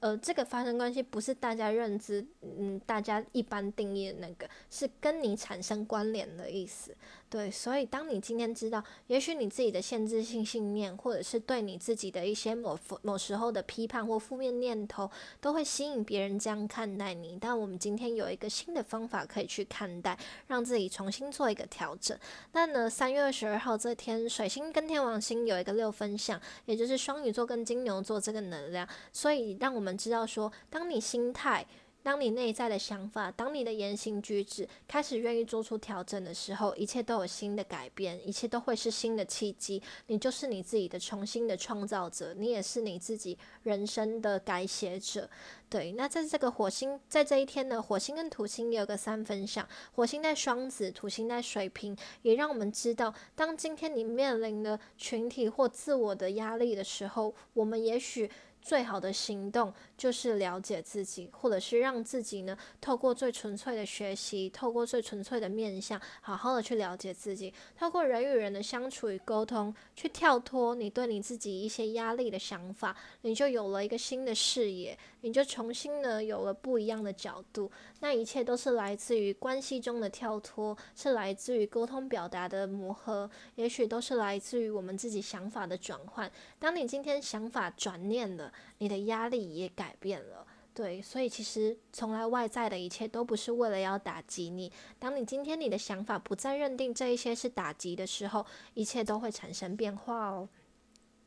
[0.00, 6.94] 呃，这个发生关系不是大家认知，嗯，大家一般定义的那个，是跟你产生关联的意思。
[7.34, 15.10] 对，所以当你今天知道，也许你自己的限制性信念，或者是对你自己的一些某某时候的批判或负面念头，
[15.40, 17.36] 都会吸引别人这样看待你。
[17.40, 20.16] 但我们今天有一个新的方法可以去看待，
[20.46, 22.16] 让自己重新做一个调整。
[22.52, 31.66] 那呢，三月二十二号这天，水星跟天王星有一个六分相，也就是双鱼座跟金牛座这个能量，所以让我们知道说，当你心态。
[32.04, 39.82] 当你内在的想法，当你的言行举止开始愿意做出调整的时候，一切都有新的改变，一切都会是新的契机。
[40.08, 45.30] 你就是你自己的重新的创造者，你也是你自己人生的改写者。
[45.70, 58.30] 对，那在这个火星在这一天呢，火星跟土星也有个三分相，火星在双子，土星在水瓶，也让我们知道，当今天你面临的群体或自我的压力的时候，我们也许。
[58.64, 77.70] 最好的行动就是了解自己，或者是让自己呢，透过最纯粹的学习，透过最纯粹的面相，好好的去了解自己，透过人与人的相处与沟通，去跳脱你对你自己一些压力的想法，你就有了一个新的视野，你就重新呢有了不一样的角度。
[78.00, 86.30] 那一切都是来自于关系中的跳脱，是来自于沟通表达的磨合，也许都是来自于我们自己想法的转换。
[86.58, 88.50] 当你今天想法转念了。
[88.78, 94.70] 你的压力也改变了，对，所以其实从来外在的一切都不是为了要打击你。
[94.98, 98.44] 当你今天你的想法不再认定这一些是打击的时候，
[98.74, 100.48] 一切都会产生变化哦。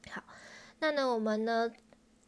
[0.09, 0.23] 好，
[0.79, 1.71] 那呢，我们呢？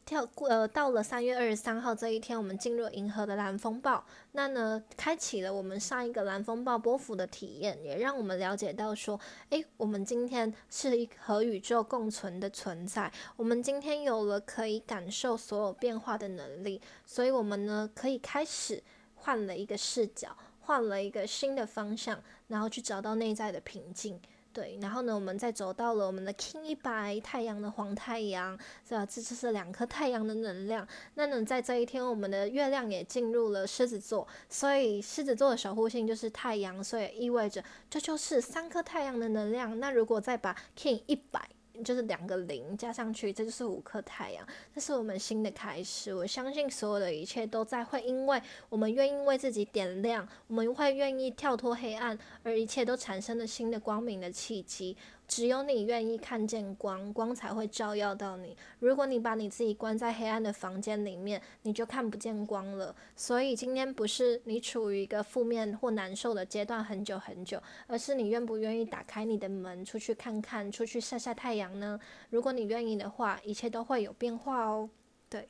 [0.09, 9.19] 跳过呃，到了三月二十三号这一天，我们进入银河的蓝风暴，那呢，开启了我们上一个蓝风暴波幅的体验，也让我们了解到说，
[9.51, 18.81] 诶，我们今天是一和宇宙共存的存在，我们今天有了可以感受所有变化的能力，所以我们呢，可以开始
[19.13, 24.19] 换了一个视角，换了一个新的方向，然后去找到内在的平静。
[24.51, 29.05] 对，然后呢，我们再走到了我们的 King 一百太阳的黄太阳，是吧？
[29.05, 30.87] 这就是两颗太阳的能量。
[31.13, 39.79] 那呢，在这一天，我们的月亮也进入了狮子座，所以狮子座的守护星就是太阳，所以意味着这就是三颗太阳的能量。
[39.79, 41.47] 那如果再把 King 一百。
[41.83, 46.13] 就是两个零加上去，这就是五颗太阳，这是我们新的开始。
[46.13, 54.95] 我相信所有的一切都在会，因为我们愿意为自己点亮，我们会愿意跳脱黑暗，而一切都产生了新的光明的契机。
[55.29, 58.57] 只有你愿意看见光，光才会照耀到你。
[58.79, 62.93] 如果你把你自己关在黑暗的房间里面，你就看不见光了。
[63.15, 71.99] 所以今天不是你处于一个负面或难受的阶段很久很久，而是你愿不愿意打开你的门，出去看看，出去晒晒太阳呢？
[72.31, 74.89] 如果你愿意的话，一切都会有变化哦。
[75.29, 75.47] 对。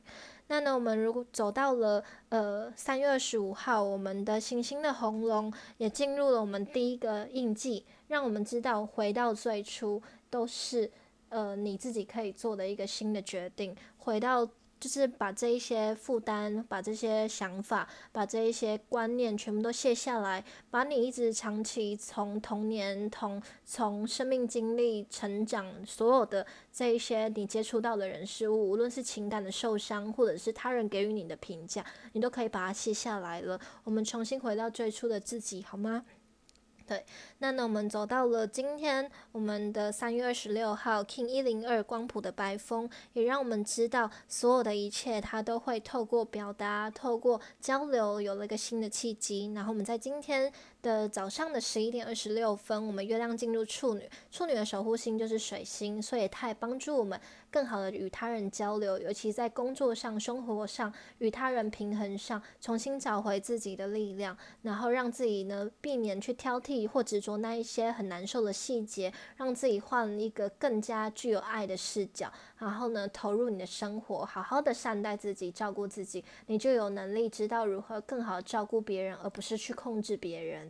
[0.49, 10.91] 那呢，我们如果走到了呃三月二十五号，我们的行星的红龙也进入了我们第一个印记，让我们知道回到最初都是
[11.29, 14.45] 呃你自己可以做的一个新的决定，回到。
[14.79, 33.59] 就是把这一些负担、把这些想法、把这一些观念全部都卸下来，把你一直长期从童年、从从生命经历、成长所有的这一些你接触到的人事物，无论是情感的受伤，或者是他人给予你的评价，你都可以把它卸下来了。
[33.83, 36.05] 我们重新回到最初的自己，好吗？
[36.89, 37.05] 对，
[37.37, 49.51] 那呢，我们走到了今天，我们的三月二十六号，King 一零二光谱的白风，也让我们知道，所有的一切，它都会透过表达，透过交流，有了一个新的契机。
[49.53, 50.51] 然后我们在今天。
[50.81, 57.19] 的早上的十一点二十六分，我们月亮进入处女，处女的守护星就是水星，所以它也帮助我们
[57.51, 80.68] 更好的与他人交流，尤其在工作上、生活上与他人平衡上，重新找回自己的力量，然后让自己呢避免去挑剔或执着那一些很难受的细节，让自己换一个更加具有爱的视角，然后呢投入你的生活，好好的善待自己，照顾自己，你就有能力知道如何更好照顾别人，而不是去控制别人。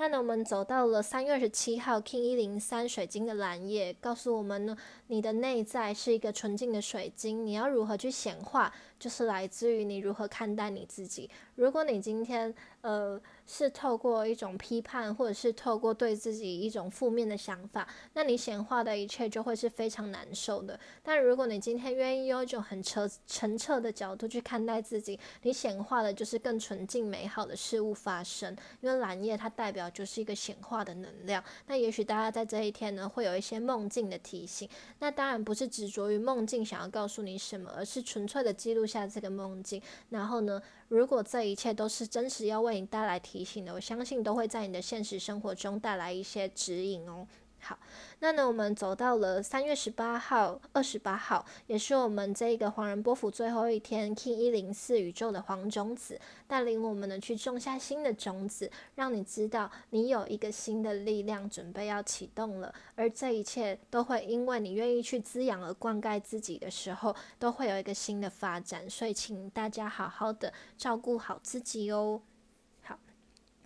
[0.00, 4.74] 那呢，我们走到了三月二十七号，King 一零三水晶的蓝夜，告诉我们呢，
[5.08, 11.28] 你的内在是一个纯净的水晶，你要如何去显化，就是来自于你如何看待你自己。
[11.56, 20.78] 如果你今天呃是透过一种批判，或者是透过对自己一种负面的想法，那你显化的一切就会是非常难受的。
[21.02, 28.54] 但如果你今天愿意用一种很澄澄澈的角度去看待自己，你显化的就是更纯净美好的事物发生。
[28.80, 31.42] 因为蓝叶它代表就是一个显化的能量。
[31.66, 34.68] 那也许大家在这一天呢，会有一些梦境的提醒。
[34.98, 39.80] 那当然不是执着于梦境想要告诉你什么，而是纯粹的记录下这个梦境。
[40.10, 40.60] 然后呢？
[40.88, 47.24] 如果这一切都是真实要为你带来提醒的，我相信都会在你的现实生活中带来一些指引哦。
[47.62, 47.78] 好，
[48.20, 54.14] 那呢，我们走到了三月十八号、二十八号，也是我们这个黄人波幅最后一天。
[54.16, 62.74] King 一零四宇宙的黄种子带领我们呢去种下新的种子，让你知道你有一个新的力量准备要启动了。
[62.96, 68.88] 而这一切都会因为你愿意去滋养而灌溉自己的时候，都会有一个新的发展。
[68.88, 72.22] 所以，请大家好好的照顾好自己哦。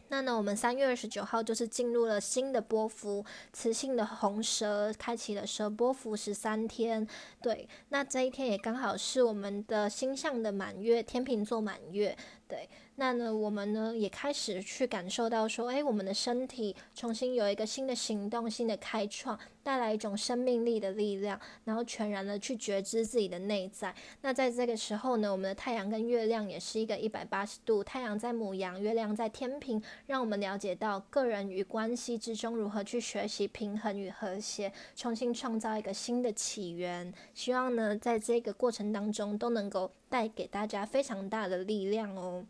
[0.08, 7.06] 那呢，我们三月二十九号就是进入了新的波幅，雌性的红蛇开启了蛇波幅十三天。
[7.42, 12.16] 对，那这一天也刚好是我们的星象的满月，天秤座满月。
[12.46, 12.68] 对。
[12.96, 23.92] 那呢，我们呢也开始去感受到说，哎，我们的身体重新有一个新的行动、新的开创，带来一种生命力的力量，然后全然的去觉知自己的内在。
[24.20, 37.12] 那在这个时候呢，我们的太阳跟月亮也是一个一百八十度，太阳在母羊，月亮在天平，让我们了解到个人与关系之中如何去学习平衡与和谐，重新创造一个新的起源。
[37.34, 42.44] 希望呢，在这个过程当中都能够带给大家非常大的力量哦。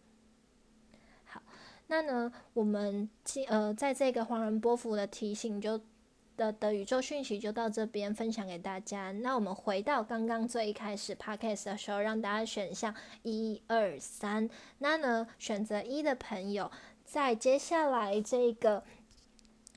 [1.86, 5.80] 那呢，我们今呃，在这个黄仁波幅的提醒就
[6.36, 9.12] 的的宇宙讯息就到这边分享给大家。
[9.12, 14.48] 那我们回到刚刚最一开始 podcast 的时候，让大家选项一二三。
[14.78, 16.70] 那呢，选择一的朋友，
[17.04, 18.82] 在接下来这个。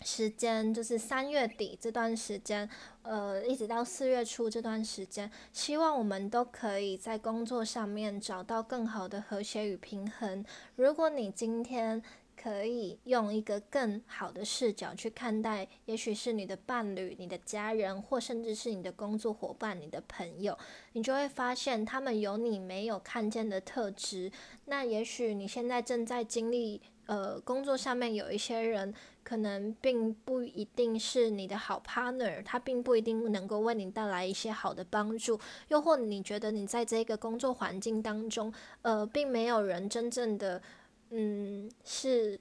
[0.04, 2.70] 时间就是三月底这段时间，
[3.02, 10.46] 呃，一直到四月初这段时间，希望我们都可以在工作上面找到更好的和谐与平衡。
[10.76, 12.02] 如果你今天
[12.40, 20.56] 可以用一个更好的视角去看待，也许是你的伴侣、你的家人，或甚至是你的工作伙伴、你的朋友，
[20.94, 24.32] 你就会发现他们有你没有看见的特质。
[24.66, 28.94] 那也许你现在正在经历，呃，工作上面有一些人。
[29.24, 35.38] 可能并不一定是你的好 partner，他并不一定能够为你带来一些好的帮助。
[35.68, 38.54] 又或你觉得你在这个工作环境当中，
[38.84, 40.62] 呃，并没有人真正的，
[41.10, 42.40] 嗯，是。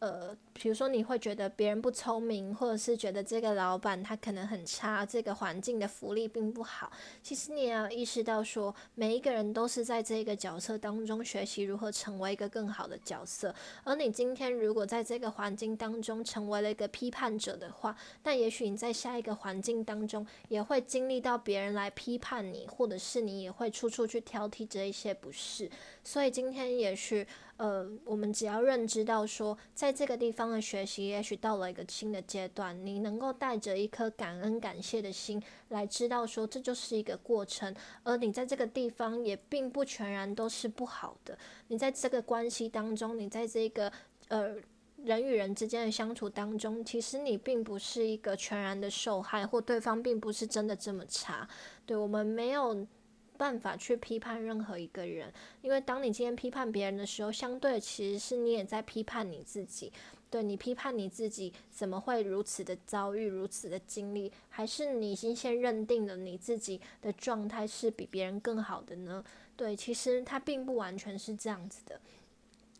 [0.00, 6.90] 呃，比如说你会觉得别人不聪明，或者是觉得这个老板他可能很差，这个环境的福利并不好。
[7.22, 13.54] 其实你也要意识到，说每一个人都是在这个角色当中学习如何成为一个更好的角色。
[13.84, 25.70] 而你今天如果在这个环境当中成为了一个批判者的话，那也许你在下一个环境当中也会经历到别人来批判你，或者是你也会处处去挑剔这一些不是。
[26.02, 27.24] 所以今天也许。
[27.58, 37.74] 呃，我们只要认知到说，在这个地方学习，也许到了一个新的阶段，你能够带着一颗感恩、感谢的心来知道说，这就是一个过程，
[38.04, 41.36] 而你在这个地方也并不全然都是不好的。
[41.66, 43.92] 你在这个关系当中，你在这个
[44.28, 44.54] 呃
[44.96, 51.48] 人与人之间的相处当中，其实你并不是一个全然的受害，或对方并不是真的这么差。
[51.84, 52.86] 对我们没有。
[53.38, 55.32] 办法去批判任何一个人，
[55.62, 59.92] 因为当你今天批判别人的时候，相对其实是你也在批判你自己。
[60.30, 64.30] 对你批判你自己，怎么会如此的遭遇，如此的经历？
[64.48, 69.24] 还是你已经先认定了你自己的状态是比别人更好的呢？
[69.56, 72.00] 对，其实它并不完全是这样子的。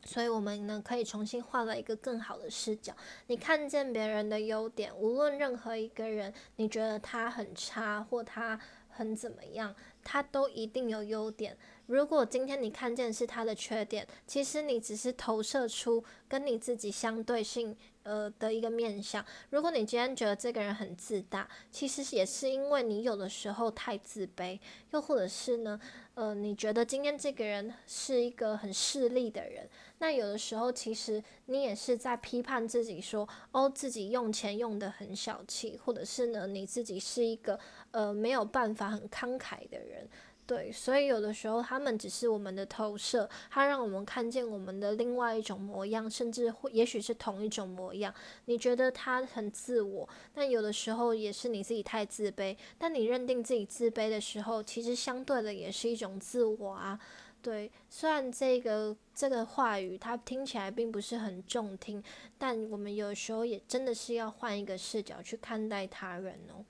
[0.05, 2.95] 所以，我们呢可以重新换了一个更好的视角，
[3.27, 9.75] 你看见别人的优点，无论任何一个人，你觉得他很差或他很怎么样。
[10.05, 11.57] 他都一定有优点。
[11.89, 19.24] 如果今天你看见是他的缺点，其实你只是投射出跟你自己相对性呃的一个面相。
[19.49, 24.61] 如果你今天觉得这个人很自大，其实也是因为你有的时候太自卑，
[24.91, 25.80] 又或者是呢，
[26.12, 29.66] 呃，你觉得今天这个人是一个很势利的人。
[30.01, 37.59] 那有的时候，其实你也是在批判自己，说哦，自己用钱用的很小气，或者是呢，你自己是一个
[37.93, 40.07] 呃没有办法很慷慨的人。
[40.49, 48.13] 对，所以有的时候他们只是我们的投射，它让我们看见我们的另外一种模样，甚至会也许是同一种模样。
[48.47, 52.57] 你觉得他很自我，但有的时候也是你自己太自卑。
[52.79, 56.99] 但你认定自己自卑的时候，其实相对的也是一种自我啊。
[57.43, 62.03] 对，虽然这个这个话语它听起来并不是很中听，
[62.39, 66.65] 但我们有时候也真的是要换一个视角去看待他人哦。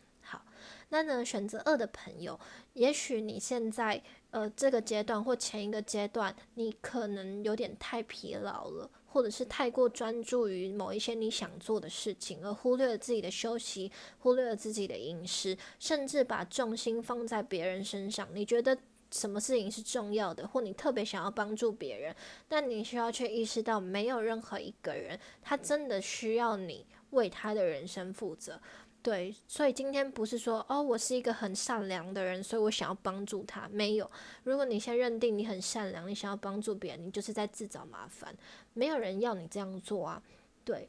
[0.91, 2.39] 那呢，选择二的朋友，
[2.72, 18.26] 也许你现在呃这个阶段或前一个阶段，你可能有点太疲劳了，或者是太过专注于某一些你想做的事情，而忽略了自己的休息，忽略了自己的饮食，甚至把重心放在别人身上。
[18.32, 18.76] 你觉得
[19.11, 22.16] 什么事情是重要的，或你特别想要帮助别人，
[22.49, 28.59] 但你需要去意识到，没有任何一个人他真的需要你为他的人生负责。
[29.01, 33.68] 对，所以今天不是说哦，我是一个很善良的人，所以我想要帮助他。
[33.70, 34.11] 没有，
[34.42, 38.34] 如果你先认定你很善良，你想要帮助别人，你就是在自找麻烦。
[38.74, 40.22] 没有人要你这样做啊。
[40.64, 40.88] 对，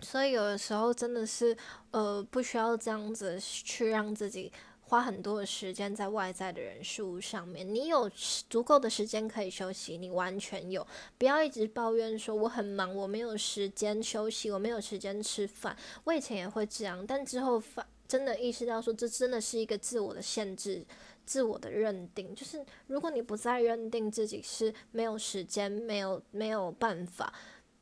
[0.00, 1.56] 所以有的时候真的是
[1.92, 4.50] 呃，不需要这样子去让自己。
[4.86, 8.08] 花很多的时间在外在的人事物上面，你有
[8.48, 10.86] 足够的时间可以休息，你完全有，
[11.18, 15.76] 不要一直抱怨说我很忙，我没有时间休息，我没有时间吃饭。
[16.04, 20.84] 我以前也会这样，但之后发真的意识到说，这真的是一个自我的限制，
[21.24, 27.32] 自我的认定，就是如果你不再认定自己是没有时间，没有没有办法，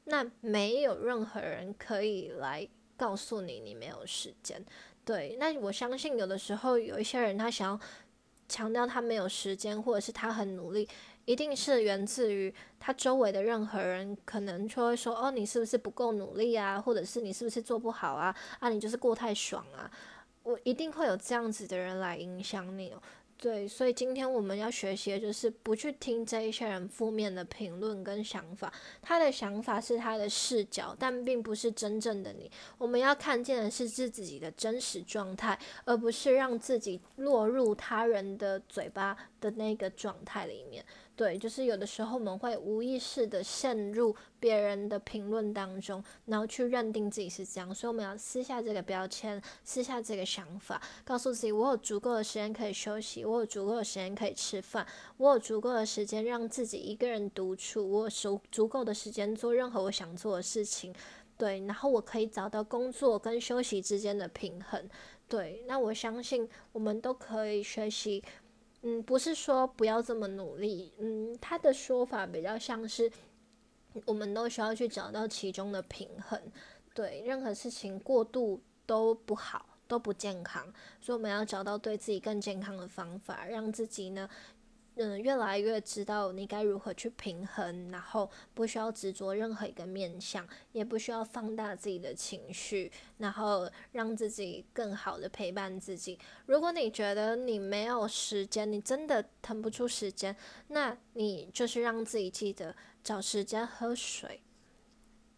[0.04, 4.64] 那没有任何人可以来告诉你你没有时间。
[5.04, 7.80] 对，那我相信有的时候有一些人他想要
[8.48, 10.88] 强调他没有时间，或者是他很努力，
[11.24, 16.80] 一定是源自于他周围的任何人可能就会说：“哦，你是不是不够努力啊？
[16.80, 18.34] 或者是你是不是做不好啊？
[18.60, 19.90] 啊，你就是过太爽啊！”
[20.44, 23.00] 我一定会有这样子的人来影响你哦。
[23.42, 28.72] 对，所以今天我们要学习的就是不去听这一些人负面的评论跟想法，
[29.02, 32.48] 他的想法是他的视角，但并不是真正的你。
[32.78, 40.84] 我们要看见的是自己的真实状态，而不是让自己落入他人的嘴巴的那个状态里面。
[41.14, 54.86] 对，就是有的时候我们会无意识的陷入别人的评论当中，然后去认定自己是这样，所以我们要撕下这个标签，撕下这个想法，告诉自己：我有足够的时间可以休息，我有足够的时间可以吃饭，
[55.18, 60.94] 我有足够的时间让自己一个人独处，我有足足够的时间做任何我想做的事情。
[61.36, 64.88] 对，然后我可以找到工作跟休息之间的平衡。
[65.28, 68.22] 对，那我相信我们都可以学习。
[68.82, 73.10] 嗯，不是说不要这么努力，嗯，他的说法比较像是，
[74.04, 76.40] 我们都需要去找到其中的平衡，
[76.92, 80.64] 对，任何事情过度都不好，都不健康，
[81.00, 84.28] 所以我们要找到对自己更健康的方法，让自己呢。
[84.96, 96.18] 嗯，越来越知道你该如何去平衡，然后不需要执着任何一个面相，也不需要放大自己的情绪，然后让自己更好的陪伴自己。
[96.44, 100.36] 如果你觉得你没有时间，你真的腾不出时间，
[100.68, 104.42] 那你就是让自己记得找时间喝水，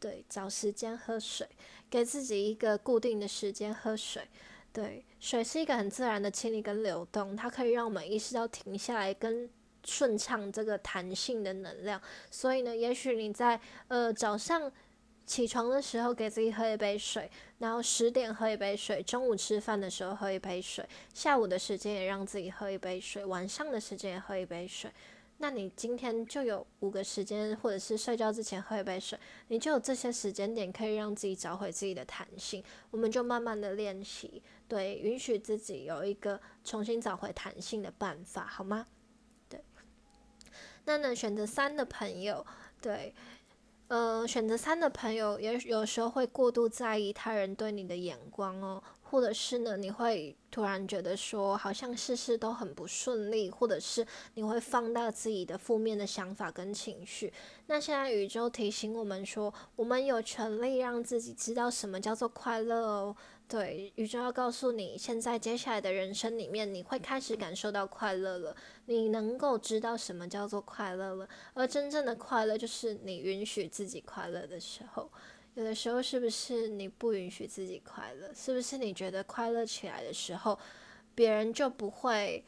[0.01, 1.49] 对，找时间喝水，
[1.89, 4.29] 给自己一个固定的时间喝水。
[4.73, 9.49] 对，水是一个很自然的清理跟流动，它可以让我们意识到停下来跟
[9.83, 11.99] 顺畅这个弹性的能量。
[12.31, 13.59] 所以呢，也许你在
[13.89, 14.70] 呃早上
[15.25, 24.93] 起床的时候给自己喝一杯水，然后十点喝一杯水，中午吃饭的时候喝一杯水，下午的时间也让自己喝一杯水，晚上的时间也喝一杯水。
[25.39, 29.18] 那你今天就有五个时间，或者是睡觉之前喝一杯水，
[29.49, 32.62] 你就有这些时间点可以让自己找回自己的弹性。
[32.91, 34.43] 我们就慢慢的练习。
[34.69, 38.87] 对，允许自己有一个重新找回弹性的办法，好吗？
[39.49, 39.62] 对，
[40.85, 42.45] 那呢，选择三的朋友，
[42.81, 43.15] 对，
[43.89, 48.83] 呃，选择三的朋友也有时候会过度在意他人对你的眼光哦。
[49.11, 54.05] 或者是呢，你会突然觉得说，好像事事都很不顺利，或者是
[54.35, 57.33] 你会放大自己的负面的想法跟情绪。
[57.67, 63.17] 那现在宇宙提醒我们说，我们有权利让自己知道什么叫做快乐哦。
[63.47, 68.57] 对，宇宙要告诉你，现在接下来的人生里面，你会开始感受到快乐了。
[68.86, 75.11] 你能够知道什么叫做快乐了，而真正的快乐就是你允许自己快乐的时候。
[75.55, 78.32] 有的时候，是不是你不允许自己快乐？
[78.34, 80.59] 是不是你觉得快乐起来的时候，
[81.14, 82.45] 别人就不会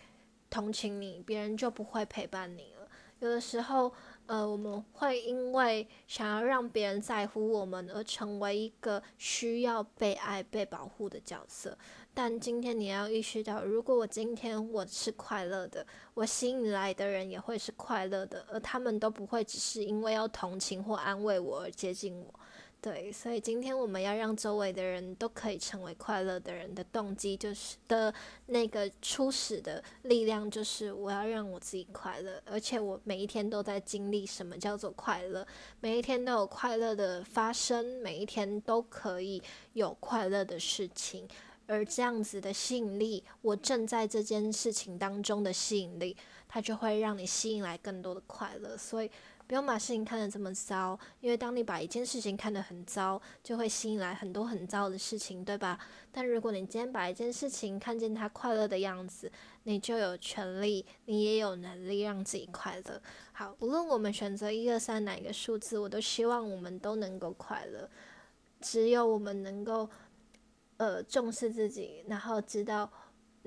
[0.50, 2.88] 同情你，别人就不会陪伴你了？
[3.20, 3.92] 有的时候，
[4.26, 11.76] 呃，我们会因为想要让别人在乎我们而成为一个需要被爱、被保护的角色。
[12.12, 22.34] 但今天你要意识到，如果我今天我是快乐的，我吸引来的人也会是快乐的，而他们都不会只是因为要同情或安慰我而接近我。
[22.80, 28.14] 对，所以今天我们要让周围的人都可以成为快乐的人的动机，就是的
[28.46, 35.44] 那个初始的力量，就是我要让我自己快乐，而且我每一天都在经历什么叫做快乐，
[35.80, 41.26] 每一天都有快乐的发生，每一天都可以有快乐的事情。
[41.68, 46.16] 而这样子的吸引力，我正在这件事情当中的吸引力，
[46.46, 48.76] 它就会让你吸引来更多的快乐。
[48.76, 49.10] 所以
[49.46, 55.78] 不用把事情看得这么糟，因为当你把一件事情看得很糟，就会吸引来很多很糟的事情，对吧？
[56.10, 59.30] 但如果你今天把一件事情看见它快乐的样子，
[59.62, 63.00] 你就有权利，你也有能力让自己快乐。
[63.32, 67.88] 好，无论我们选择一二三哪一个数字，我都希望我们都能够快乐。
[68.60, 69.88] 只有我们能够。
[70.78, 72.92] 呃，重视自己，然后知道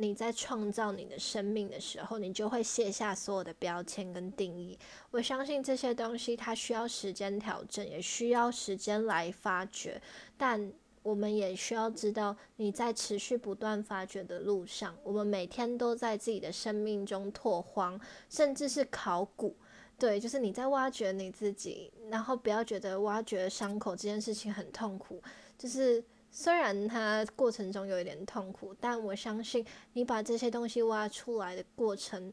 [0.01, 4.79] 你在创造你的生命的时候，你就会卸下所有的标签跟定义。
[5.11, 10.01] 我相信这些东西它需要时间调整，也需要时间来发掘。
[10.37, 10.71] 但
[11.03, 19.53] 我们也需要知道，你在持续不断发掘的路上，我们每天都在自己的生命中拓荒，甚至是考古。
[19.97, 25.21] 对，就是你在挖掘你自己，然后不要觉得挖掘伤口这件事情很痛苦，
[25.57, 26.01] 就是。
[26.31, 32.31] 虽然它过程中有一点痛苦，但我相信你把这些东西挖出来的过程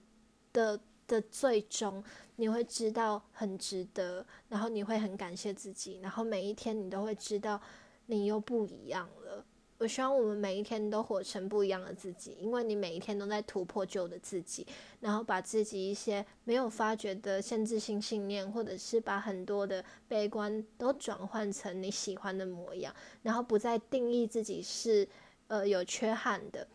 [0.52, 2.02] 的的最终，
[2.36, 7.60] 你会知道很值得，然后你会很感谢自己，然后每一天你都会知道
[8.06, 9.44] 你又不一样了。
[9.78, 14.66] 我希望我们每一天都活成不一样的自己，因为你每一天都在突破旧的自己，
[15.00, 25.06] 然后把自己一些没有发觉的限制性信念，或者是把很多的悲观都转换成你喜欢的模样，然后不再定义自己是
[25.48, 26.66] 呃有缺憾的。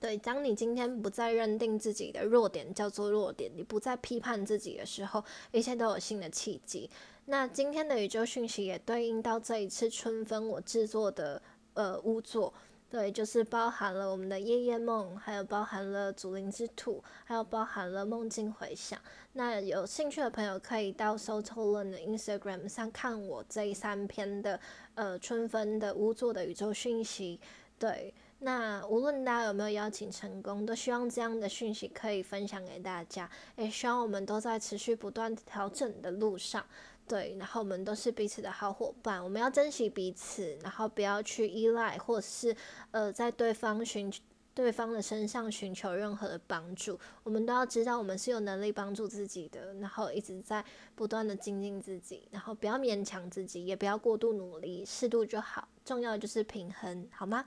[0.00, 6.90] 对，当你今天不再认定自己的弱点叫做弱点，你不再批判自己的时候，一切都有新的契机。
[7.26, 11.40] 那今天的宇宙讯息也对应到这一次春分我制作的。
[11.74, 12.54] 呃，屋座，
[12.88, 18.98] 对，就是包含了我们的夜夜梦，还有包含了祖灵之土，还有包含了梦境回响。
[19.32, 24.58] 那有兴趣的朋友可以到 s o t o l n 的 Instagram 上看我这三篇的
[24.94, 27.40] 呃春分的屋座的宇宙讯息。
[27.76, 36.64] 对，那无论大家有没有邀请成功，都希望这样的讯息可以分享给大家，也希望我们都在持续不断调整的路上。
[37.06, 42.56] 对，然后我们都是彼此的好伙伴，我们要珍惜彼此，然后不要去依赖，或者是
[42.92, 44.10] 呃，在对方寻
[44.54, 46.98] 对方的身上寻求任何的帮助。
[47.22, 55.68] 我们都要知道，我们是有能力帮助自己的，然后一直在不断的精进自己，然后不要勉强自己，也不要过度努力，适度就好。
[55.84, 57.46] 重要的就是平衡，好吗？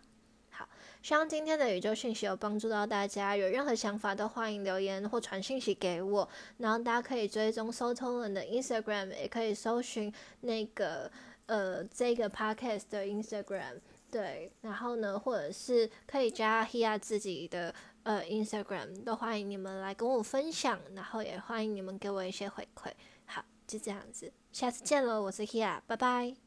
[1.02, 6.28] 希望今天的宇宙讯息有帮助到大家，有任何想法都欢迎留言或传讯息给我。
[6.58, 11.10] 然后大家可以追踪 s o t o l n 的 Instagram，也可以搜寻那个
[11.46, 13.80] 呃这个 podcast 的 Instagram。
[14.10, 17.74] 对，然后呢，或者是可以加 Hia 自己的
[18.04, 22.90] 呃 Instagram，都欢迎你们来跟我分享，然后也欢迎你们给我一些回馈。
[23.26, 26.47] 好，就这样子，下次见喽，我是 Hia，拜拜。